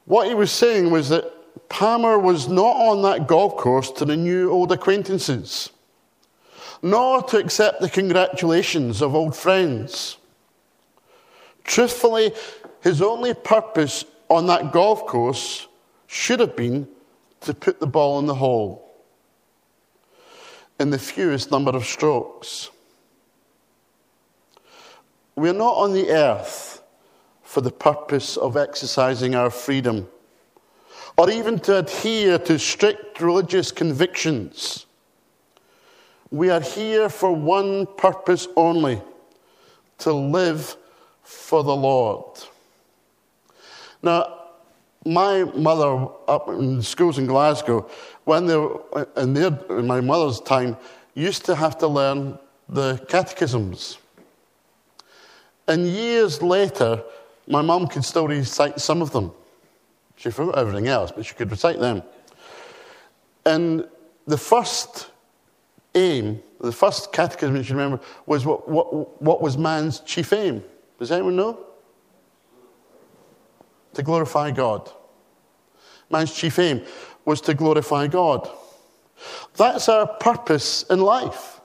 what 0.06 0.28
he 0.28 0.34
was 0.34 0.52
saying 0.52 0.92
was 0.92 1.10
that 1.10 1.32
Palmer 1.70 2.20
was 2.20 2.48
not 2.48 2.76
on 2.76 3.02
that 3.04 3.28
golf 3.28 3.58
course 3.58 3.92
to 3.92 4.06
renew 4.06 4.52
old 4.52 4.72
acquaintances, 4.72 5.70
nor 6.82 7.24
to 7.24 7.38
accept 7.38 7.82
the 7.82 7.90
congratulations 7.90 9.02
of 9.02 9.16
old 9.16 9.36
friends. 9.36 10.18
Truthfully, 11.64 12.34
his 12.82 13.02
only 13.02 13.34
purpose 13.34 14.06
on 14.30 14.48
that 14.48 14.72
golf 14.72 15.06
course 15.06 15.68
should 16.08 16.40
have 16.40 16.56
been 16.56 16.88
to 17.42 17.54
put 17.54 17.80
the 17.80 17.88
ball 17.88 18.20
in 18.20 18.26
the 18.26 18.36
hole 18.36 18.84
in 20.80 20.90
the 20.92 21.00
fewest 21.00 21.52
number 21.52 21.72
of 21.72 21.86
strokes. 21.86 22.70
we're 25.36 25.54
not 25.54 25.76
on 25.76 25.94
the 25.94 26.10
earth 26.10 26.82
for 27.44 27.62
the 27.62 27.72
purpose 27.72 28.38
of 28.38 28.58
exercising 28.58 29.36
our 29.36 29.50
freedom 29.50 30.08
or 31.18 31.32
even 31.32 31.60
to 31.60 31.80
adhere 31.80 32.38
to 32.38 32.60
strict 32.60 33.20
religious 33.20 33.72
convictions. 33.72 34.86
We 36.30 36.50
are 36.52 36.62
here 36.62 37.10
for 37.10 37.32
one 37.32 37.88
purpose 37.98 38.48
only 38.56 39.02
to 40.00 40.14
live 40.14 40.78
for 41.24 41.64
the 41.64 41.76
Lord. 41.76 42.40
Now, 44.04 44.34
my 45.06 45.44
mother 45.44 46.08
up 46.28 46.50
in 46.50 46.82
schools 46.82 47.18
in 47.18 47.26
Glasgow, 47.26 47.90
when 48.26 48.46
they 48.46 48.58
were 48.58 49.08
in, 49.16 49.34
their, 49.34 49.58
in 49.70 49.88
my 49.88 50.02
mother's 50.02 50.40
time, 50.42 50.78
used 51.16 51.46
to 51.46 51.56
have 51.56 51.78
to 51.80 51.88
learn 51.88 52.38
the 52.70 52.98
catechisms. 53.08 53.98
And 55.68 55.88
years 55.88 56.42
later, 56.42 57.04
my 57.48 57.62
mum 57.62 57.88
could 57.88 58.06
still 58.06 58.28
recite 58.28 58.80
some 58.80 59.02
of 59.02 59.12
them. 59.12 59.32
She 60.18 60.32
forgot 60.32 60.58
everything 60.58 60.88
else, 60.88 61.12
but 61.12 61.26
she 61.26 61.34
could 61.36 61.50
recite 61.50 61.80
them. 61.80 62.04
And 63.46 63.88
the 64.26 64.38
first 64.38 65.10
aim, 65.96 66.42
the 66.60 66.72
first 66.72 67.14
catechism 67.14 67.56
you 67.56 67.64
should 67.64 67.78
remember, 67.78 68.04
was 68.26 68.46
what, 68.46 68.68
what, 68.68 69.22
what 69.22 69.42
was 69.42 69.58
man's 69.58 70.02
chief 70.02 70.34
aim? 70.34 70.64
Does 71.00 71.12
anyone 71.12 71.36
know? 71.36 71.60
To 73.94 74.04
glorify 74.04 74.52
God. 74.52 74.92
Man's 76.10 76.34
chief 76.34 76.60
aim 76.60 76.84
was 77.24 77.40
to 77.42 77.54
glorify 77.54 78.08
God. 78.08 78.50
That's 79.56 79.88
our 79.88 80.08
purpose 80.08 80.84
in 80.90 81.00
life. 81.00 81.62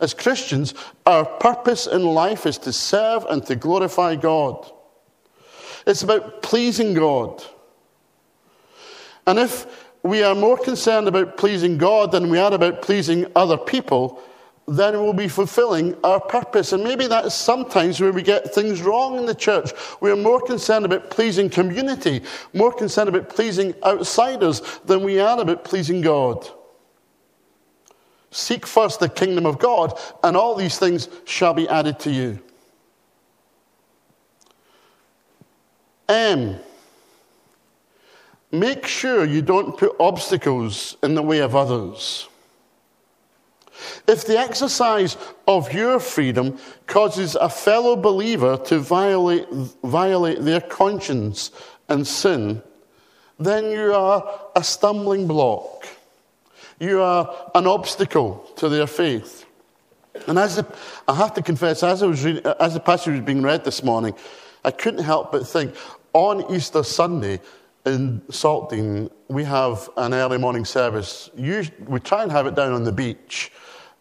As 0.00 0.12
Christians, 0.12 0.74
our 1.06 1.24
purpose 1.24 1.86
in 1.86 2.04
life 2.04 2.46
is 2.46 2.58
to 2.58 2.72
serve 2.72 3.24
and 3.30 3.46
to 3.46 3.54
glorify 3.54 4.16
God. 4.16 4.70
It's 5.86 6.02
about 6.02 6.42
pleasing 6.42 6.94
God. 6.94 7.44
And 9.26 9.38
if 9.38 9.66
we 10.02 10.22
are 10.22 10.34
more 10.34 10.58
concerned 10.58 11.08
about 11.08 11.36
pleasing 11.36 11.78
God 11.78 12.12
than 12.12 12.28
we 12.28 12.38
are 12.38 12.52
about 12.52 12.82
pleasing 12.82 13.26
other 13.36 13.56
people, 13.56 14.20
then 14.68 14.94
we'll 14.94 15.12
be 15.12 15.28
fulfilling 15.28 15.96
our 16.04 16.20
purpose. 16.20 16.72
And 16.72 16.84
maybe 16.84 17.06
that's 17.06 17.34
sometimes 17.34 18.00
where 18.00 18.12
we 18.12 18.22
get 18.22 18.54
things 18.54 18.80
wrong 18.80 19.18
in 19.18 19.26
the 19.26 19.34
church. 19.34 19.72
We're 20.00 20.16
more 20.16 20.40
concerned 20.40 20.84
about 20.84 21.10
pleasing 21.10 21.50
community, 21.50 22.22
more 22.52 22.72
concerned 22.72 23.08
about 23.08 23.28
pleasing 23.28 23.74
outsiders 23.84 24.62
than 24.84 25.02
we 25.02 25.18
are 25.20 25.40
about 25.40 25.64
pleasing 25.64 26.00
God. 26.00 26.48
Seek 28.30 28.66
first 28.66 29.00
the 29.00 29.08
kingdom 29.08 29.44
of 29.44 29.58
God, 29.58 29.98
and 30.24 30.36
all 30.36 30.54
these 30.54 30.78
things 30.78 31.08
shall 31.26 31.52
be 31.52 31.68
added 31.68 31.98
to 32.00 32.10
you. 32.10 32.38
M. 36.08 36.58
Make 38.52 38.86
sure 38.86 39.24
you 39.24 39.40
don't 39.40 39.78
put 39.78 39.96
obstacles 39.98 40.96
in 41.02 41.14
the 41.14 41.22
way 41.22 41.38
of 41.38 41.56
others. 41.56 42.28
If 44.06 44.26
the 44.26 44.38
exercise 44.38 45.16
of 45.48 45.72
your 45.72 45.98
freedom 45.98 46.58
causes 46.86 47.34
a 47.34 47.48
fellow 47.48 47.96
believer 47.96 48.58
to 48.66 48.78
violate, 48.78 49.48
violate 49.82 50.42
their 50.42 50.60
conscience 50.60 51.50
and 51.88 52.06
sin, 52.06 52.62
then 53.38 53.70
you 53.70 53.94
are 53.94 54.40
a 54.54 54.62
stumbling 54.62 55.26
block. 55.26 55.86
You 56.78 57.00
are 57.00 57.50
an 57.54 57.66
obstacle 57.66 58.46
to 58.56 58.68
their 58.68 58.86
faith. 58.86 59.46
And 60.26 60.38
as 60.38 60.56
the, 60.56 60.66
I 61.08 61.14
have 61.14 61.32
to 61.34 61.42
confess, 61.42 61.82
as, 61.82 62.02
I 62.02 62.06
was 62.06 62.24
as 62.24 62.74
the 62.74 62.80
passage 62.80 63.14
was 63.14 63.20
being 63.22 63.42
read 63.42 63.64
this 63.64 63.82
morning, 63.82 64.14
I 64.64 64.70
couldn't 64.70 65.04
help 65.04 65.32
but 65.32 65.46
think 65.46 65.74
on 66.12 66.54
Easter 66.54 66.82
Sunday, 66.82 67.40
in 67.84 68.20
Saltdean, 68.28 69.10
we 69.28 69.44
have 69.44 69.90
an 69.96 70.14
early 70.14 70.38
morning 70.38 70.64
service. 70.64 71.30
we 71.36 72.00
try 72.00 72.22
and 72.22 72.30
have 72.30 72.46
it 72.46 72.54
down 72.54 72.72
on 72.72 72.84
the 72.84 72.92
beach, 72.92 73.50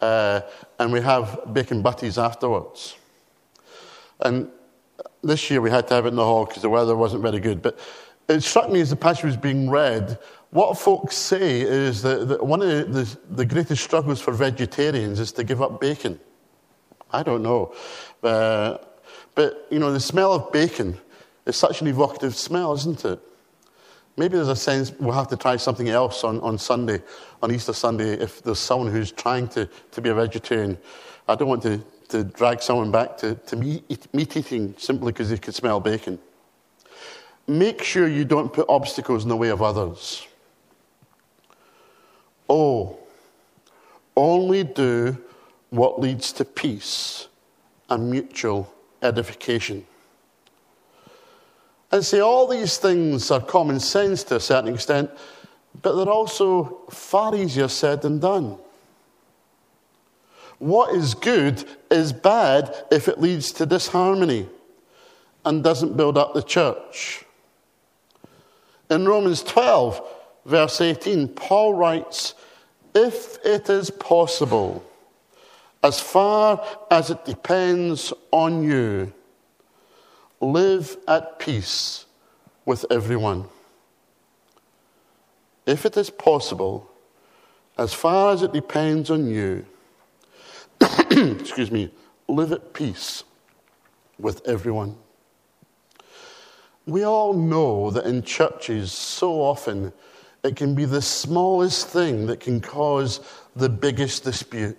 uh, 0.02 0.42
and 0.80 0.92
we 0.92 1.02
have 1.02 1.54
bacon 1.54 1.82
butties 1.82 2.18
afterwards. 2.18 2.98
And 4.20 4.50
this 5.24 5.50
year 5.50 5.62
we 5.62 5.70
had 5.70 5.88
to 5.88 5.96
have 5.96 6.06
it 6.06 6.10
in 6.10 6.16
the 6.16 6.24
hall 6.24 6.46
because 6.46 6.62
the 6.62 6.70
weather 6.70 6.96
wasn't 6.96 7.24
very 7.24 7.40
good. 7.40 7.62
But 7.62 7.80
it 8.30 8.42
struck 8.42 8.70
me 8.70 8.82
as 8.82 8.90
the 8.90 8.96
passage 8.96 9.26
was 9.26 9.38
being 9.38 9.70
read, 9.70 10.20
what 10.52 10.78
folks 10.78 11.16
say 11.16 11.62
is 11.62 12.02
that, 12.02 12.28
that 12.28 12.46
one 12.46 12.62
of 12.62 12.68
the, 12.68 12.84
the, 12.84 13.18
the, 13.36 13.46
greatest 13.46 13.84
struggles 13.84 14.20
for 14.20 14.34
vegetarians 14.34 15.20
is 15.20 15.32
to 15.34 15.44
give 15.44 15.62
up 15.62 15.80
bacon. 15.80 16.20
I 17.12 17.24
don't 17.24 17.42
know. 17.42 17.74
Uh, 18.22 18.78
but, 19.34 19.66
you 19.72 19.80
know, 19.80 19.92
the 19.94 20.00
smell 20.00 20.34
of 20.34 20.52
bacon 20.52 20.98
is 21.46 21.56
such 21.56 21.82
an 21.82 21.88
evocative 21.88 22.36
smell, 22.36 22.74
isn't 22.74 23.06
it? 23.06 23.20
Maybe 24.18 24.36
there's 24.36 24.50
a 24.50 24.56
sense 24.56 24.92
we'll 25.00 25.14
have 25.14 25.30
to 25.30 25.38
try 25.38 25.56
something 25.56 25.90
else 25.90 26.24
on, 26.24 26.40
on 26.42 26.58
Sunday, 26.58 27.02
on 27.42 27.52
Easter 27.52 27.74
Sunday, 27.74 28.14
if 28.14 28.42
there's 28.42 28.60
someone 28.60 28.92
who's 28.92 29.12
trying 29.12 29.48
to, 29.50 29.70
to 29.92 30.02
be 30.02 30.10
a 30.10 30.14
vegetarian. 30.14 30.78
I 31.28 31.36
don't 31.36 31.48
want 31.48 31.64
to, 31.64 31.82
to 32.10 32.24
drag 32.24 32.62
someone 32.62 32.92
back 32.92 33.18
to, 33.20 33.36
to 33.36 33.56
meat, 33.56 34.14
meat 34.14 34.36
eating 34.36 34.76
simply 34.78 35.12
because 35.12 35.30
they 35.30 35.38
could 35.38 35.56
smell 35.56 35.80
bacon. 35.80 36.20
Make 37.48 37.84
sure 37.84 38.08
you 38.08 38.26
don't 38.26 38.52
put 38.52 38.68
obstacles 38.70 39.24
in 39.24 39.30
the 39.30 39.38
way 39.38 39.50
of 39.50 39.62
others. 39.62 40.28
Oh, 42.50 43.00
only 44.16 44.64
do 44.64 45.18
what 45.70 46.02
leads 46.02 46.34
to 46.34 46.46
peace 46.46 47.28
and 47.90 48.12
mutual 48.12 48.74
edification. 49.02 49.86
And 51.92 52.06
see, 52.06 52.22
all 52.22 52.48
these 52.48 52.78
things 52.78 53.32
are 53.32 53.42
common 53.42 53.80
sense 53.80 54.24
to 54.26 54.38
a 54.38 54.40
certain 54.40 54.74
extent, 54.74 55.12
but 55.82 55.96
they're 55.96 56.14
also 56.14 56.84
far 56.90 57.36
easier 57.36 57.68
said 57.68 58.02
than 58.02 58.20
done. 58.20 58.58
What 60.60 60.96
is 60.96 61.16
good 61.16 61.66
is 61.90 62.14
bad 62.14 62.86
if 62.92 63.08
it 63.08 63.20
leads 63.20 63.52
to 63.54 63.66
disharmony 63.66 64.48
and 65.44 65.64
doesn't 65.64 65.98
build 65.98 66.18
up 66.18 66.34
the 66.34 66.44
church. 66.44 67.26
In 68.90 69.08
Romans 69.08 69.42
12, 69.44 70.02
verse 70.46 70.80
18, 70.80 71.30
Paul 71.30 71.74
writes, 71.74 72.36
If 72.94 73.38
it 73.44 73.70
is 73.70 73.90
possible, 73.90 74.84
as 75.84 76.00
far 76.00 76.64
as 76.92 77.10
it 77.10 77.26
depends 77.26 78.14
on 78.32 78.64
you, 78.64 79.12
live 80.42 80.98
at 81.08 81.40
peace 81.40 82.06
with 82.66 82.86
everyone. 82.90 83.46
If 85.66 85.86
it 85.86 85.96
is 85.96 86.10
possible, 86.10 86.90
as 87.78 87.94
far 87.94 88.34
as 88.34 88.42
it 88.42 88.52
depends 88.52 89.12
on 89.12 89.28
you, 89.28 89.66
excuse 90.82 91.72
me, 91.72 91.94
live 92.28 92.52
at 92.52 92.74
peace 92.74 93.24
with 94.18 94.46
everyone. 94.48 94.96
We 96.88 97.04
all 97.04 97.34
know 97.34 97.92
that 97.92 98.06
in 98.06 98.24
churches, 98.24 98.92
so 98.92 99.42
often, 99.42 99.94
it 100.44 100.56
can 100.56 100.74
be 100.74 100.86
the 100.86 101.02
smallest 101.02 101.88
thing 101.88 102.26
that 102.26 102.40
can 102.40 102.60
cause 102.60 103.20
the 103.56 103.70
biggest 103.70 104.24
dispute. 104.24 104.78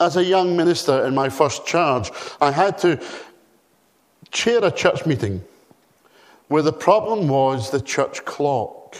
As 0.00 0.16
a 0.16 0.24
young 0.24 0.56
minister 0.56 1.04
in 1.04 1.14
my 1.14 1.28
first 1.28 1.66
charge, 1.66 2.10
I 2.40 2.50
had 2.50 2.78
to 2.78 2.98
chair 4.30 4.64
a 4.64 4.70
church 4.70 5.06
meeting 5.06 5.42
where 6.48 6.62
the 6.62 6.72
problem 6.72 7.28
was 7.28 7.70
the 7.70 7.80
church 7.80 8.24
clock. 8.24 8.96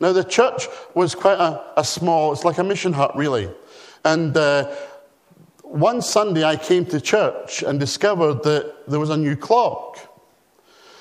Now, 0.00 0.12
the 0.12 0.22
church 0.22 0.68
was 0.94 1.14
quite 1.14 1.38
a, 1.38 1.60
a 1.76 1.84
small, 1.84 2.32
it's 2.32 2.44
like 2.44 2.58
a 2.58 2.64
mission 2.64 2.92
hut, 2.92 3.16
really. 3.16 3.50
And 4.04 4.36
uh, 4.36 4.72
one 5.62 6.00
Sunday 6.00 6.44
I 6.44 6.56
came 6.56 6.86
to 6.86 7.00
church 7.00 7.62
and 7.62 7.80
discovered 7.80 8.44
that 8.44 8.88
there 8.88 9.00
was 9.00 9.10
a 9.10 9.16
new 9.16 9.36
clock. 9.36 9.98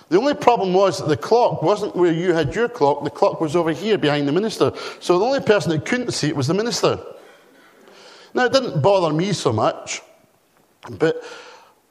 The 0.09 0.17
only 0.17 0.33
problem 0.33 0.73
was 0.73 0.99
that 0.99 1.07
the 1.07 1.17
clock 1.17 1.61
wasn't 1.61 1.95
where 1.95 2.11
you 2.11 2.33
had 2.33 2.55
your 2.55 2.69
clock, 2.69 3.03
the 3.03 3.09
clock 3.09 3.39
was 3.41 3.55
over 3.55 3.71
here 3.71 3.97
behind 3.97 4.27
the 4.27 4.31
minister. 4.31 4.71
So 4.99 5.19
the 5.19 5.25
only 5.25 5.41
person 5.41 5.69
that 5.71 5.85
couldn't 5.85 6.11
see 6.11 6.29
it 6.29 6.35
was 6.35 6.47
the 6.47 6.53
minister. 6.53 6.99
Now, 8.33 8.45
it 8.45 8.53
didn't 8.53 8.81
bother 8.81 9.13
me 9.13 9.33
so 9.33 9.51
much, 9.53 10.01
but 10.89 11.23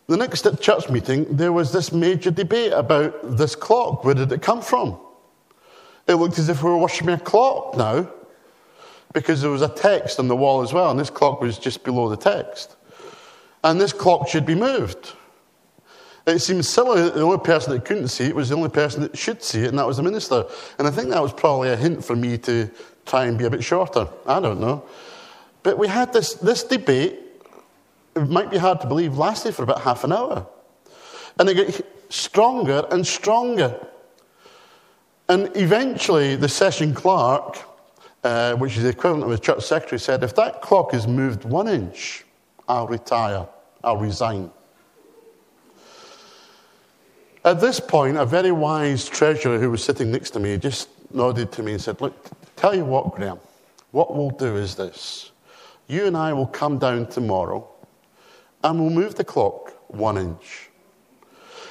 the 0.08 0.16
next 0.16 0.46
church 0.60 0.88
meeting, 0.88 1.36
there 1.36 1.52
was 1.52 1.72
this 1.72 1.92
major 1.92 2.30
debate 2.30 2.72
about 2.72 3.36
this 3.36 3.56
clock. 3.56 4.04
Where 4.04 4.14
did 4.14 4.30
it 4.30 4.42
come 4.42 4.62
from? 4.62 4.98
It 6.06 6.14
looked 6.14 6.38
as 6.38 6.48
if 6.48 6.62
we 6.62 6.70
were 6.70 6.78
worshipping 6.78 7.14
a 7.14 7.18
clock 7.18 7.76
now, 7.76 8.08
because 9.12 9.42
there 9.42 9.50
was 9.50 9.62
a 9.62 9.68
text 9.68 10.18
on 10.18 10.28
the 10.28 10.36
wall 10.36 10.62
as 10.62 10.72
well, 10.72 10.90
and 10.90 11.00
this 11.00 11.10
clock 11.10 11.40
was 11.40 11.58
just 11.58 11.82
below 11.82 12.08
the 12.08 12.16
text. 12.16 12.76
And 13.64 13.80
this 13.80 13.92
clock 13.92 14.28
should 14.28 14.46
be 14.46 14.54
moved. 14.54 15.12
It 16.26 16.40
seems 16.40 16.68
silly 16.68 17.02
that 17.02 17.14
the 17.14 17.22
only 17.22 17.38
person 17.38 17.72
that 17.72 17.84
couldn't 17.84 18.08
see 18.08 18.24
it 18.24 18.34
was 18.34 18.48
the 18.48 18.56
only 18.56 18.68
person 18.68 19.02
that 19.02 19.16
should 19.16 19.42
see 19.42 19.62
it, 19.62 19.68
and 19.68 19.78
that 19.78 19.86
was 19.86 19.96
the 19.96 20.02
minister. 20.02 20.44
And 20.78 20.86
I 20.86 20.90
think 20.90 21.08
that 21.08 21.22
was 21.22 21.32
probably 21.32 21.70
a 21.70 21.76
hint 21.76 22.04
for 22.04 22.14
me 22.14 22.36
to 22.38 22.70
try 23.06 23.26
and 23.26 23.38
be 23.38 23.44
a 23.44 23.50
bit 23.50 23.64
shorter. 23.64 24.08
I 24.26 24.38
don't 24.38 24.60
know. 24.60 24.84
But 25.62 25.78
we 25.78 25.88
had 25.88 26.12
this, 26.12 26.34
this 26.34 26.62
debate 26.62 27.18
it 28.16 28.30
might 28.30 28.50
be 28.50 28.56
hard 28.56 28.80
to 28.80 28.86
believe, 28.86 29.18
lasted 29.18 29.54
for 29.54 29.62
about 29.62 29.82
half 29.82 30.02
an 30.02 30.12
hour. 30.12 30.46
And 31.38 31.46
they 31.46 31.54
get 31.54 31.86
stronger 32.08 32.86
and 32.90 33.06
stronger. 33.06 33.86
And 35.28 35.54
eventually, 35.54 36.34
the 36.34 36.48
session 36.48 36.94
clerk, 36.94 37.58
uh, 38.24 38.54
which 38.54 38.76
is 38.76 38.84
the 38.84 38.88
equivalent 38.88 39.24
of 39.24 39.30
a 39.30 39.38
church 39.38 39.64
secretary, 39.64 40.00
said, 40.00 40.22
If 40.22 40.34
that 40.36 40.62
clock 40.62 40.94
is 40.94 41.06
moved 41.06 41.44
one 41.44 41.68
inch, 41.68 42.24
I'll 42.68 42.86
retire, 42.86 43.46
I'll 43.84 43.98
resign. 43.98 44.50
At 47.44 47.60
this 47.60 47.78
point, 47.78 48.16
a 48.16 48.24
very 48.24 48.50
wise 48.50 49.08
treasurer 49.08 49.58
who 49.58 49.70
was 49.70 49.84
sitting 49.84 50.10
next 50.10 50.30
to 50.30 50.40
me 50.40 50.56
just 50.56 50.88
nodded 51.12 51.52
to 51.52 51.62
me 51.62 51.72
and 51.72 51.80
said, 51.80 52.00
Look, 52.00 52.14
tell 52.56 52.74
you 52.74 52.84
what, 52.84 53.14
Graham, 53.14 53.38
what 53.90 54.16
we'll 54.16 54.30
do 54.30 54.56
is 54.56 54.74
this. 54.74 55.32
You 55.86 56.06
and 56.06 56.16
I 56.16 56.32
will 56.32 56.46
come 56.46 56.78
down 56.78 57.06
tomorrow 57.06 57.68
and 58.66 58.80
we'll 58.80 58.90
move 58.90 59.14
the 59.14 59.24
clock 59.24 59.72
one 59.86 60.18
inch. 60.18 60.70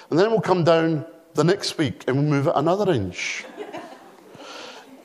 And 0.10 0.18
then 0.18 0.32
we'll 0.32 0.40
come 0.40 0.64
down 0.64 1.06
the 1.34 1.44
next 1.44 1.78
week 1.78 2.06
and 2.08 2.16
we'll 2.16 2.26
move 2.26 2.48
it 2.48 2.54
another 2.56 2.90
inch. 2.92 3.44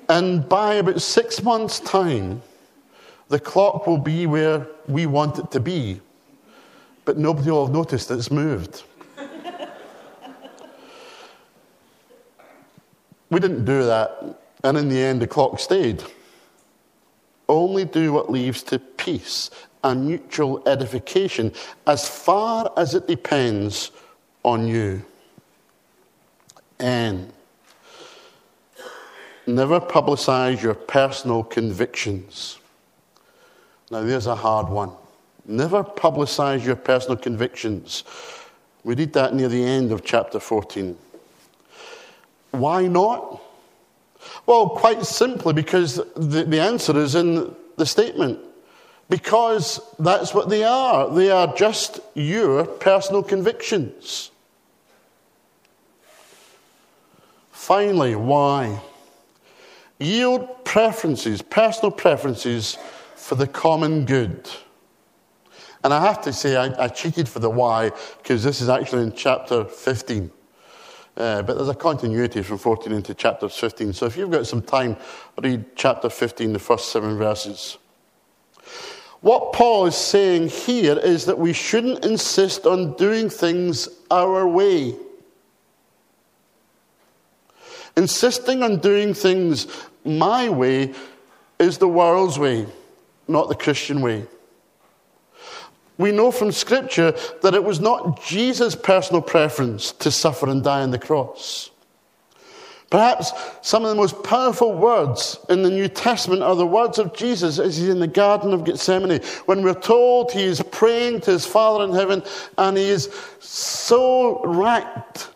and 0.09 0.49
by 0.49 0.75
about 0.75 1.03
six 1.03 1.43
months' 1.43 1.81
time, 1.81 2.43
the 3.29 3.41
clock 3.41 3.89
will 3.89 3.99
be 3.99 4.27
where 4.27 4.69
we 4.87 5.07
want 5.07 5.41
it 5.41 5.51
to 5.51 5.59
be, 5.59 6.01
but 7.05 7.19
nobody 7.19 7.51
will 7.51 7.67
have 7.67 7.75
noticed 7.75 8.09
it's 8.13 8.31
moved. 8.31 8.85
we 13.31 13.41
didn't 13.41 13.65
do 13.65 13.85
that, 13.85 14.39
and 14.63 14.79
in 14.79 14.89
the 14.89 15.01
end, 15.01 15.23
the 15.23 15.27
clock 15.27 15.59
stayed. 15.59 16.05
Only 17.49 17.85
do 17.85 18.13
what 18.13 18.31
leads 18.31 18.63
to 18.65 18.79
peace 18.79 19.51
and 19.83 20.07
mutual 20.07 20.63
edification 20.69 21.53
as 21.87 22.09
far 22.09 22.73
as 22.77 22.95
it 22.95 23.07
depends 23.07 23.91
on 24.43 24.67
you. 24.67 25.03
And 26.79 27.33
never 29.47 29.81
publicize 29.81 30.63
your 30.63 30.75
personal 30.75 31.43
convictions. 31.43 32.59
Now, 33.91 34.03
there's 34.03 34.27
a 34.27 34.37
hard 34.37 34.69
one. 34.69 34.93
Never 35.47 35.83
publicize 35.83 36.65
your 36.65 36.77
personal 36.77 37.17
convictions. 37.17 38.05
We 38.85 38.95
read 38.95 39.13
that 39.15 39.35
near 39.35 39.49
the 39.49 39.63
end 39.63 39.93
of 39.93 40.05
chapter 40.05 40.39
14. 40.39 40.97
Why 42.53 42.87
not? 42.87 43.41
Well, 44.47 44.71
quite 44.71 45.05
simply 45.05 45.53
because 45.53 45.97
the, 46.17 46.45
the 46.45 46.61
answer 46.61 46.97
is 46.99 47.15
in 47.15 47.55
the 47.77 47.87
statement. 47.87 48.39
Because 49.11 49.81
that's 49.99 50.33
what 50.33 50.49
they 50.49 50.63
are. 50.63 51.11
They 51.11 51.31
are 51.31 51.53
just 51.55 51.99
your 52.15 52.65
personal 52.65 53.25
convictions. 53.25 54.31
Finally, 57.51 58.15
why? 58.15 58.81
Yield 59.99 60.65
preferences, 60.65 61.43
personal 61.43 61.91
preferences 61.91 62.79
for 63.17 63.35
the 63.35 63.49
common 63.49 64.05
good. 64.05 64.49
And 65.83 65.93
I 65.93 66.01
have 66.07 66.23
to 66.23 66.33
say, 66.33 66.57
I, 66.57 66.85
I 66.85 66.89
cheated 66.89 67.29
for 67.29 67.41
the 67.41 67.51
why 67.51 67.91
because 68.19 68.45
this 68.45 68.61
is 68.61 68.69
actually 68.69 69.03
in 69.03 69.13
chapter 69.13 69.65
15. 69.65 70.31
Uh, 71.17 71.43
but 71.43 71.57
there's 71.57 71.69
a 71.69 71.75
continuity 71.75 72.43
from 72.43 72.59
14 72.59 72.93
into 72.93 73.13
chapter 73.15 73.49
15. 73.49 73.93
So 73.93 74.07
if 74.07 74.17
you've 74.17 74.31
got 74.31 74.47
some 74.47 74.63
time, 74.63 74.97
read 75.43 75.65
chapter 75.75 76.09
15, 76.09 76.53
the 76.53 76.59
first 76.61 76.93
seven 76.93 77.19
verses. 77.19 77.77
What 79.21 79.53
Paul 79.53 79.87
is 79.87 79.97
saying 79.97 80.49
here 80.49 80.99
is 80.99 81.27
that 81.27 81.39
we 81.39 81.53
shouldn't 81.53 82.05
insist 82.05 82.67
on 82.67 82.95
doing 82.95 83.29
things 83.29 83.89
our 84.11 84.47
way. 84.47 84.95
Insisting 87.97 88.63
on 88.63 88.79
doing 88.79 89.13
things 89.13 89.67
my 90.05 90.49
way 90.49 90.95
is 91.59 91.77
the 91.79 91.89
world's 91.89 92.39
way, 92.39 92.67
not 93.29 93.49
the 93.49 93.55
Christian 93.55 94.01
way. 94.01 94.27
We 95.99 96.13
know 96.13 96.31
from 96.31 96.51
Scripture 96.51 97.15
that 97.43 97.53
it 97.53 97.63
was 97.63 97.79
not 97.79 98.23
Jesus' 98.23 98.75
personal 98.75 99.21
preference 99.21 99.93
to 99.93 100.11
suffer 100.11 100.49
and 100.49 100.65
die 100.65 100.81
on 100.81 100.93
the 100.93 100.99
cross. 100.99 101.70
Perhaps 102.91 103.33
some 103.63 103.85
of 103.85 103.89
the 103.89 103.95
most 103.95 104.21
powerful 104.25 104.75
words 104.75 105.39
in 105.49 105.63
the 105.63 105.71
New 105.71 105.87
Testament 105.87 106.43
are 106.43 106.57
the 106.57 106.67
words 106.67 106.99
of 106.99 107.15
Jesus 107.15 107.61
as 107.61 107.77
he's 107.77 107.89
in 107.89 108.01
the 108.01 108.09
Garden 108.09 108.53
of 108.53 108.65
Gethsemane, 108.65 109.23
when 109.47 109.63
we're 109.63 109.75
told 109.75 110.33
he 110.33 110.43
is 110.43 110.61
praying 110.73 111.21
to 111.21 111.31
his 111.31 111.47
Father 111.47 111.85
in 111.85 111.93
heaven 111.93 112.21
and 112.59 112.77
he 112.77 112.89
is 112.89 113.09
so 113.39 114.45
racked 114.45 115.29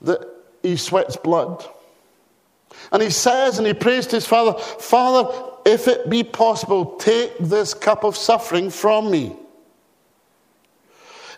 that 0.00 0.26
he 0.62 0.76
sweats 0.76 1.16
blood. 1.16 1.62
And 2.90 3.02
he 3.02 3.10
says 3.10 3.58
and 3.58 3.66
he 3.66 3.74
prays 3.74 4.06
to 4.06 4.16
his 4.16 4.26
Father, 4.26 4.58
Father, 4.58 5.30
if 5.66 5.88
it 5.88 6.08
be 6.08 6.24
possible, 6.24 6.96
take 6.96 7.36
this 7.38 7.74
cup 7.74 8.02
of 8.02 8.16
suffering 8.16 8.70
from 8.70 9.10
me. 9.10 9.36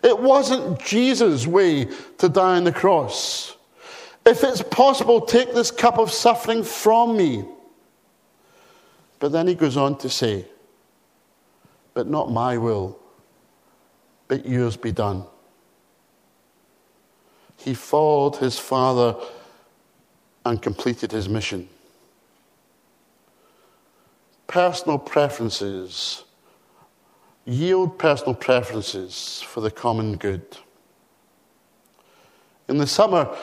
It 0.01 0.17
wasn't 0.17 0.79
Jesus' 0.79 1.45
way 1.45 1.89
to 2.19 2.29
die 2.29 2.55
on 2.55 2.63
the 2.63 2.71
cross. 2.71 3.56
If 4.27 4.43
it's 4.43 4.61
possible, 4.61 5.21
take 5.21 5.53
this 5.53 5.71
cup 5.71 5.97
of 5.97 6.11
suffering 6.11 6.61
from 6.61 7.15
me. 7.15 7.45
But 9.19 9.31
then 9.31 9.47
he 9.47 9.55
goes 9.55 9.77
on 9.77 9.97
to 9.99 10.09
say, 10.09 10.45
But 11.93 12.07
not 12.07 12.29
my 12.29 12.57
will, 12.57 12.99
but 14.27 14.45
yours 14.45 14.75
be 14.75 14.91
done. 14.91 15.23
He 17.55 17.73
followed 17.73 18.35
his 18.35 18.59
father 18.59 19.15
and 20.45 20.61
completed 20.61 21.13
his 21.13 21.29
mission. 21.29 21.69
Personal 24.47 24.99
preferences, 24.99 26.25
yield 27.45 27.97
personal 27.97 28.35
preferences 28.35 29.41
for 29.41 29.61
the 29.61 29.71
common 29.71 30.17
good. 30.17 30.57
In 32.67 32.77
the 32.77 32.87
summer 32.87 33.33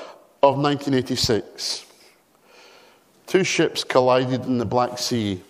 of 0.44 0.56
1986, 0.56 1.86
two 3.26 3.42
ships 3.42 3.82
collided 3.82 4.44
in 4.44 4.58
the 4.58 4.66
Black 4.66 4.98
Sea 4.98 5.40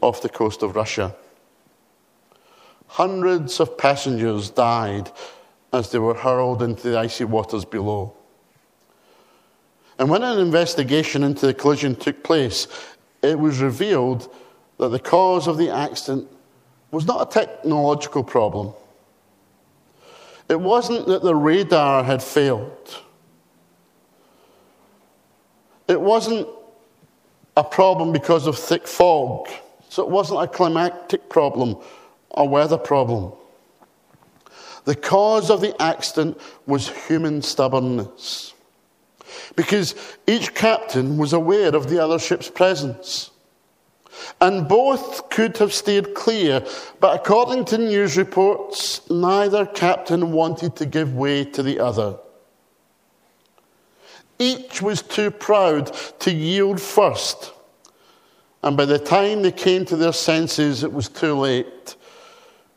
off 0.00 0.20
the 0.20 0.28
coast 0.28 0.64
of 0.64 0.74
Russia. 0.74 1.14
Hundreds 2.88 3.60
of 3.60 3.78
passengers 3.78 4.50
died 4.50 5.12
as 5.72 5.92
they 5.92 6.00
were 6.00 6.14
hurled 6.14 6.60
into 6.60 6.90
the 6.90 6.98
icy 6.98 7.22
waters 7.22 7.64
below. 7.64 8.14
And 10.00 10.10
when 10.10 10.24
an 10.24 10.40
investigation 10.40 11.22
into 11.22 11.46
the 11.46 11.54
collision 11.54 11.94
took 11.94 12.24
place, 12.24 12.66
it 13.22 13.38
was 13.38 13.60
revealed 13.60 14.34
that 14.78 14.88
the 14.88 14.98
cause 14.98 15.46
of 15.46 15.56
the 15.56 15.70
accident 15.70 16.28
was 16.90 17.06
not 17.06 17.28
a 17.28 17.32
technological 17.32 18.24
problem. 18.24 18.72
It 20.48 20.60
wasn't 20.60 21.06
that 21.06 21.22
the 21.22 21.36
radar 21.36 22.02
had 22.02 22.20
failed. 22.20 23.02
It 25.92 26.00
wasn't 26.00 26.48
a 27.56 27.62
problem 27.62 28.12
because 28.12 28.46
of 28.46 28.58
thick 28.58 28.88
fog. 28.88 29.48
So 29.88 30.02
it 30.02 30.08
wasn't 30.08 30.42
a 30.42 30.46
climatic 30.46 31.28
problem 31.28 31.76
a 32.34 32.44
weather 32.44 32.78
problem. 32.78 33.32
The 34.84 34.94
cause 34.94 35.50
of 35.50 35.60
the 35.60 35.80
accident 35.80 36.40
was 36.66 36.88
human 37.06 37.42
stubbornness. 37.42 38.54
Because 39.54 39.94
each 40.26 40.54
captain 40.54 41.18
was 41.18 41.32
aware 41.32 41.74
of 41.74 41.88
the 41.88 42.02
other 42.02 42.18
ship's 42.18 42.50
presence. 42.50 43.30
And 44.40 44.68
both 44.68 45.30
could 45.30 45.56
have 45.58 45.72
stayed 45.72 46.14
clear, 46.14 46.64
but 47.00 47.20
according 47.20 47.64
to 47.66 47.78
news 47.78 48.16
reports, 48.16 49.08
neither 49.08 49.64
captain 49.66 50.32
wanted 50.32 50.76
to 50.76 50.86
give 50.86 51.14
way 51.14 51.44
to 51.44 51.62
the 51.62 51.80
other. 51.80 52.18
Each 54.38 54.82
was 54.82 55.02
too 55.02 55.30
proud 55.30 55.92
to 56.20 56.32
yield 56.32 56.80
first. 56.80 57.52
And 58.62 58.76
by 58.76 58.84
the 58.84 58.98
time 58.98 59.42
they 59.42 59.52
came 59.52 59.84
to 59.86 59.96
their 59.96 60.12
senses, 60.12 60.84
it 60.84 60.92
was 60.92 61.08
too 61.08 61.34
late. 61.34 61.96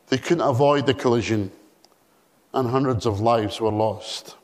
They 0.08 0.18
couldn't 0.18 0.48
avoid 0.48 0.86
the 0.86 0.94
collision, 0.94 1.52
and 2.54 2.70
hundreds 2.70 3.06
of 3.06 3.22
lives 3.22 3.60
were 3.60 3.72
lost. 3.72 4.36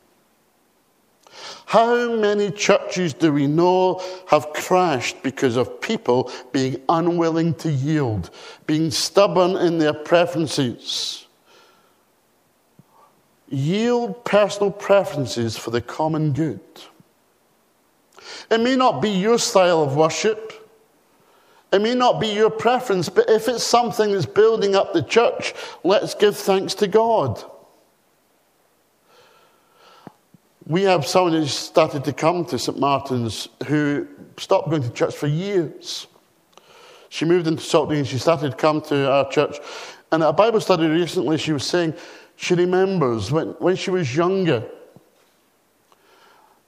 How 1.65 2.15
many 2.15 2.52
churches 2.52 3.13
do 3.13 3.32
we 3.32 3.47
know 3.47 4.04
have 4.28 4.52
crashed 4.54 5.24
because 5.24 5.56
of 5.56 5.80
people 5.80 6.32
being 6.52 6.82
unwilling 6.89 7.54
to 7.56 7.71
yield, 7.71 8.30
being 8.67 8.91
stubborn 8.91 9.56
in 9.56 9.78
their 9.78 9.93
preferences? 9.93 11.28
Yield 13.47 14.24
personal 14.26 14.71
preferences 14.71 15.58
for 15.58 15.71
the 15.71 15.82
common 15.82 16.34
good. 16.34 16.60
It 18.52 18.60
may 18.60 18.76
not 18.76 19.02
be 19.02 19.10
your 19.10 19.40
style 19.40 19.82
of 19.82 19.96
worship. 19.96 20.70
It 21.72 21.82
may 21.82 21.96
not 21.96 22.20
be 22.20 22.28
your 22.28 22.50
preference, 22.50 23.08
but 23.08 23.30
if 23.30 23.48
it's 23.48 23.64
something 23.64 24.12
that's 24.12 24.26
building 24.26 24.76
up 24.76 24.92
the 24.92 25.02
church, 25.02 25.54
let's 25.86 26.14
give 26.14 26.36
thanks 26.36 26.74
to 26.76 26.88
God. 26.88 27.42
We 30.68 30.84
have 30.84 31.08
someone 31.08 31.32
who 31.32 31.46
started 31.46 32.04
to 32.04 32.14
come 32.14 32.44
to 32.46 32.60
St. 32.60 32.78
Martin's 32.78 33.48
who 33.68 34.06
stopped 34.38 34.70
going 34.70 34.84
to 34.84 34.90
church 34.90 35.16
for 35.16 35.28
years. 35.28 36.08
She 37.08 37.24
moved 37.24 37.48
into 37.48 37.64
Saltdean 37.64 38.00
and 38.00 38.08
she 38.08 38.18
started 38.18 38.52
to 38.52 38.58
come 38.58 38.82
to 38.82 39.10
our 39.10 39.30
church. 39.30 39.60
And 40.12 40.24
at 40.24 40.30
a 40.30 40.34
Bible 40.34 40.60
study 40.60 40.88
recently, 40.88 41.38
she 41.38 41.54
was 41.54 41.66
saying 41.66 41.94
she 42.36 42.54
remembers 42.54 43.32
when, 43.32 43.50
when 43.60 43.78
she 43.78 43.92
was 43.92 44.14
younger, 44.14 44.70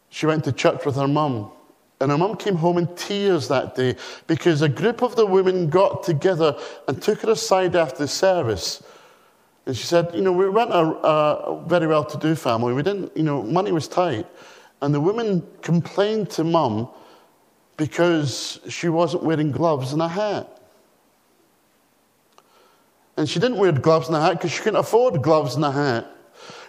she 0.09 0.25
went 0.25 0.45
to 0.45 0.53
church 0.53 0.85
with 0.85 0.95
her 0.95 1.07
mum. 1.07 1.51
And 1.99 2.11
her 2.11 2.17
mum 2.17 2.35
came 2.35 2.55
home 2.55 2.77
in 2.77 2.93
tears 2.95 3.47
that 3.47 3.75
day 3.75 3.95
because 4.27 4.61
a 4.61 4.69
group 4.69 5.01
of 5.01 5.15
the 5.15 5.25
women 5.25 5.69
got 5.69 6.03
together 6.03 6.57
and 6.87 7.01
took 7.01 7.21
her 7.21 7.31
aside 7.31 7.75
after 7.75 7.99
the 7.99 8.07
service. 8.07 8.83
And 9.65 9.77
she 9.77 9.85
said, 9.85 10.13
You 10.13 10.21
know, 10.21 10.31
we 10.31 10.49
weren't 10.49 10.71
a, 10.71 10.81
a 10.81 11.63
very 11.65 11.87
well 11.87 12.03
to 12.03 12.17
do 12.17 12.35
family. 12.35 12.73
We 12.73 12.83
didn't, 12.83 13.15
you 13.15 13.23
know, 13.23 13.43
money 13.43 13.71
was 13.71 13.87
tight. 13.87 14.27
And 14.81 14.93
the 14.93 14.99
women 14.99 15.47
complained 15.61 16.29
to 16.31 16.43
mum 16.43 16.89
because 17.77 18.59
she 18.67 18.89
wasn't 18.89 19.23
wearing 19.23 19.51
gloves 19.51 19.93
and 19.93 20.01
a 20.01 20.07
hat. 20.07 20.49
And 23.15 23.29
she 23.29 23.39
didn't 23.39 23.57
wear 23.57 23.71
gloves 23.71 24.07
and 24.07 24.17
a 24.17 24.21
hat 24.21 24.33
because 24.33 24.51
she 24.51 24.61
couldn't 24.61 24.79
afford 24.79 25.21
gloves 25.21 25.55
and 25.55 25.63
a 25.63 25.71
hat. 25.71 26.07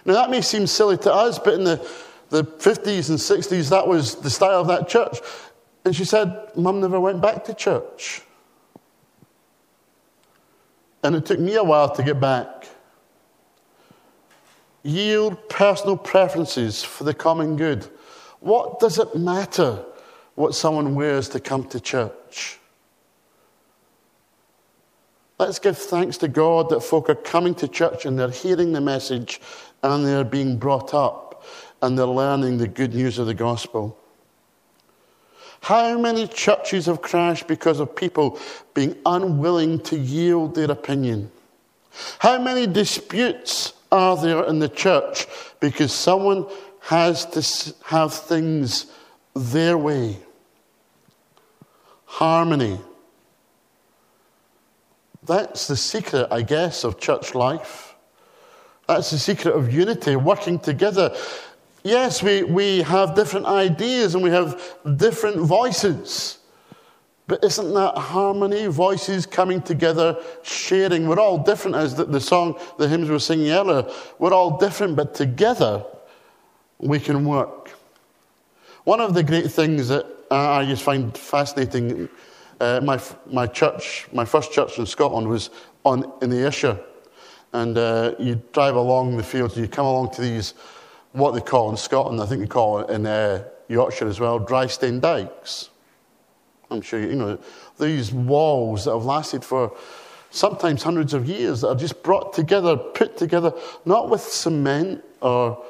Now, 0.05 0.13
that 0.13 0.29
may 0.29 0.41
seem 0.41 0.67
silly 0.67 0.97
to 0.99 1.13
us, 1.13 1.39
but 1.39 1.55
in 1.55 1.63
the, 1.63 1.85
the 2.35 2.43
50s 2.43 3.09
and 3.09 3.17
60s, 3.17 3.69
that 3.69 3.87
was 3.87 4.15
the 4.15 4.29
style 4.29 4.59
of 4.59 4.67
that 4.67 4.89
church. 4.89 5.19
And 5.85 5.95
she 5.95 6.03
said, 6.03 6.51
Mum 6.55 6.81
never 6.81 6.99
went 6.99 7.21
back 7.21 7.45
to 7.45 7.53
church. 7.53 8.21
And 11.03 11.15
it 11.15 11.25
took 11.25 11.39
me 11.39 11.55
a 11.55 11.63
while 11.63 11.89
to 11.95 12.03
get 12.03 12.19
back. 12.19 12.67
Yield 14.83 15.49
personal 15.49 15.95
preferences 15.95 16.83
for 16.83 17.05
the 17.05 17.13
common 17.13 17.55
good. 17.55 17.87
What 18.39 18.79
does 18.79 18.99
it 18.99 19.15
matter 19.15 19.83
what 20.35 20.55
someone 20.55 20.93
wears 20.93 21.29
to 21.29 21.39
come 21.39 21.63
to 21.69 21.79
church? 21.79 22.59
Let's 25.39 25.59
give 25.59 25.77
thanks 25.77 26.17
to 26.17 26.27
God 26.27 26.69
that 26.69 26.81
folk 26.81 27.09
are 27.09 27.15
coming 27.15 27.55
to 27.55 27.67
church 27.67 28.05
and 28.05 28.17
they're 28.17 28.29
hearing 28.29 28.73
the 28.73 28.81
message 28.81 29.41
and 29.83 30.05
they're 30.05 30.23
being 30.23 30.57
brought 30.57 30.93
up 30.93 31.24
and 31.85 31.97
they're 31.97 32.05
learning 32.05 32.57
the 32.57 32.67
good 32.67 32.93
news 32.93 33.19
of 33.19 33.27
the 33.27 33.33
gospel. 33.33 33.97
How 35.61 35.97
many 35.97 36.27
churches 36.27 36.85
have 36.87 37.01
crashed 37.01 37.47
because 37.47 37.79
of 37.79 37.95
people 37.95 38.39
being 38.73 38.95
unwilling 39.05 39.79
to 39.81 39.97
yield 39.97 40.55
their 40.55 40.71
opinion? 40.71 41.31
How 42.19 42.39
many 42.39 42.67
disputes 42.67 43.73
are 43.91 44.17
there 44.17 44.43
in 44.45 44.59
the 44.59 44.69
church 44.69 45.27
because 45.59 45.93
someone 45.93 46.45
has 46.81 47.25
to 47.27 47.75
have 47.85 48.13
things 48.13 48.87
their 49.33 49.77
way? 49.77 50.17
Harmony 52.05 52.79
that's 55.25 55.67
the 55.67 55.75
secret, 55.75 56.27
I 56.31 56.41
guess, 56.43 56.83
of 56.83 56.99
church 56.99 57.33
life. 57.33 57.95
That's 58.87 59.09
the 59.09 59.17
secret 59.17 59.55
of 59.55 59.73
unity, 59.73 60.15
working 60.15 60.59
together. 60.59 61.15
Yes, 61.85 62.23
we, 62.23 62.41
we 62.41 62.81
have 62.81 63.13
different 63.13 63.45
ideas 63.45 64.15
and 64.15 64.23
we 64.23 64.31
have 64.31 64.59
different 64.97 65.37
voices. 65.37 66.39
But 67.27 67.43
isn't 67.43 67.75
that 67.75 67.95
harmony? 67.95 68.65
Voices 68.65 69.27
coming 69.27 69.61
together, 69.61 70.17
sharing. 70.41 71.07
We're 71.07 71.19
all 71.19 71.37
different, 71.37 71.77
as 71.77 71.93
the, 71.93 72.05
the 72.05 72.19
song, 72.19 72.59
the 72.79 72.87
hymns 72.87 73.07
we 73.07 73.13
were 73.13 73.19
singing 73.19 73.51
earlier. 73.51 73.87
We're 74.17 74.33
all 74.33 74.57
different, 74.57 74.95
but 74.95 75.13
together 75.13 75.85
we 76.79 76.99
can 76.99 77.23
work. 77.23 77.69
One 78.85 78.99
of 78.99 79.13
the 79.13 79.21
great 79.21 79.51
things 79.51 79.87
that 79.89 80.07
I 80.31 80.65
just 80.65 80.81
find 80.81 81.15
fascinating 81.15 82.09
uh, 82.59 82.81
my, 82.83 82.99
my 83.27 83.45
church, 83.45 84.07
my 84.11 84.25
first 84.25 84.51
church 84.51 84.79
in 84.79 84.87
Scotland 84.87 85.27
was 85.27 85.51
on, 85.83 86.11
in 86.23 86.31
the 86.31 86.37
Ayrshire. 86.37 86.79
And 87.53 87.77
uh, 87.77 88.15
you 88.17 88.41
drive 88.53 88.75
along 88.75 89.17
the 89.17 89.23
fields, 89.23 89.55
you 89.55 89.67
come 89.67 89.85
along 89.85 90.15
to 90.15 90.21
these, 90.21 90.55
what 91.15 91.33
they 91.33 91.41
call 91.41 91.69
in 91.69 91.77
Scotland, 91.77 92.21
I 92.21 92.25
think 92.25 92.41
they 92.41 92.47
call 92.47 92.79
it 92.79 92.89
in 92.89 93.05
uh, 93.05 93.43
Yorkshire 93.67 94.07
as 94.07 94.19
well, 94.19 94.39
dry 94.39 94.67
stone 94.67 94.99
dikes. 94.99 95.69
I'm 96.69 96.81
sure 96.81 96.99
you, 96.99 97.15
know, 97.15 97.39
these 97.79 98.11
walls 98.11 98.85
that 98.85 98.91
have 98.91 99.05
lasted 99.05 99.43
for 99.43 99.75
sometimes 100.31 100.83
hundreds 100.83 101.13
of 101.13 101.27
years 101.27 101.61
that 101.61 101.69
are 101.69 101.75
just 101.75 102.03
brought 102.03 102.33
together, 102.33 102.75
put 102.75 103.17
together, 103.17 103.53
not 103.85 104.09
with 104.09 104.21
cement 104.21 105.03
or, 105.21 105.63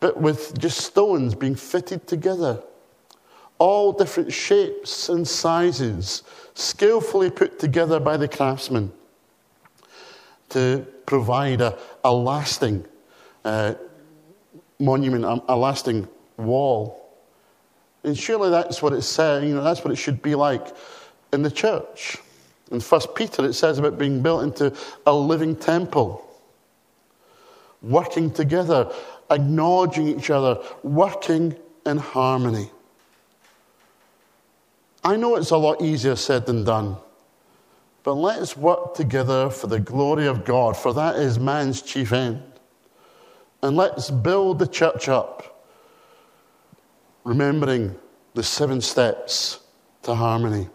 but 0.00 0.20
with 0.20 0.58
just 0.58 0.80
stones 0.80 1.34
being 1.34 1.54
fitted 1.54 2.06
together 2.06 2.62
all 3.60 3.92
different 3.92 4.32
shapes 4.32 5.10
and 5.10 5.28
sizes, 5.28 6.22
skillfully 6.54 7.30
put 7.30 7.58
together 7.58 8.00
by 8.00 8.16
the 8.16 8.26
craftsman 8.26 8.90
to 10.48 10.84
provide 11.04 11.60
a, 11.60 11.78
a 12.02 12.12
lasting 12.12 12.84
uh, 13.44 13.74
monument, 14.80 15.24
a, 15.24 15.42
a, 15.48 15.56
lasting 15.56 16.08
wall. 16.36 16.96
And 18.02 18.16
surely 18.16 18.50
that's 18.50 18.82
what 18.82 18.92
it 18.92 19.02
said, 19.02 19.44
you 19.44 19.54
know, 19.54 19.62
that's 19.62 19.84
what 19.84 19.92
it 19.92 19.96
should 19.96 20.22
be 20.22 20.34
like 20.34 20.66
in 21.32 21.42
the 21.42 21.50
church. 21.50 22.16
In 22.70 22.80
First 22.80 23.14
Peter, 23.14 23.44
it 23.44 23.52
says 23.54 23.78
about 23.78 23.98
being 23.98 24.22
built 24.22 24.42
into 24.42 24.74
a 25.06 25.14
living 25.14 25.56
temple, 25.56 26.26
working 27.82 28.30
together, 28.30 28.90
acknowledging 29.30 30.08
each 30.08 30.30
other, 30.30 30.60
working 30.82 31.56
in 31.84 31.98
harmony. 31.98 32.70
I 35.02 35.16
know 35.16 35.36
it's 35.36 35.50
a 35.50 35.56
lot 35.56 35.82
easier 35.82 36.16
said 36.16 36.46
than 36.46 36.64
done, 36.64 36.96
but 38.02 38.14
let's 38.14 38.56
work 38.56 38.94
together 38.94 39.50
for 39.50 39.66
the 39.66 39.80
glory 39.80 40.26
of 40.26 40.44
God, 40.44 40.76
for 40.76 40.92
that 40.94 41.16
is 41.16 41.38
man's 41.38 41.82
chief 41.82 42.12
end. 42.12 42.42
And 43.62 43.76
let's 43.76 44.10
build 44.10 44.58
the 44.58 44.66
church 44.66 45.08
up, 45.08 45.64
remembering 47.24 47.94
the 48.34 48.42
seven 48.42 48.80
steps 48.80 49.60
to 50.02 50.14
harmony. 50.14 50.68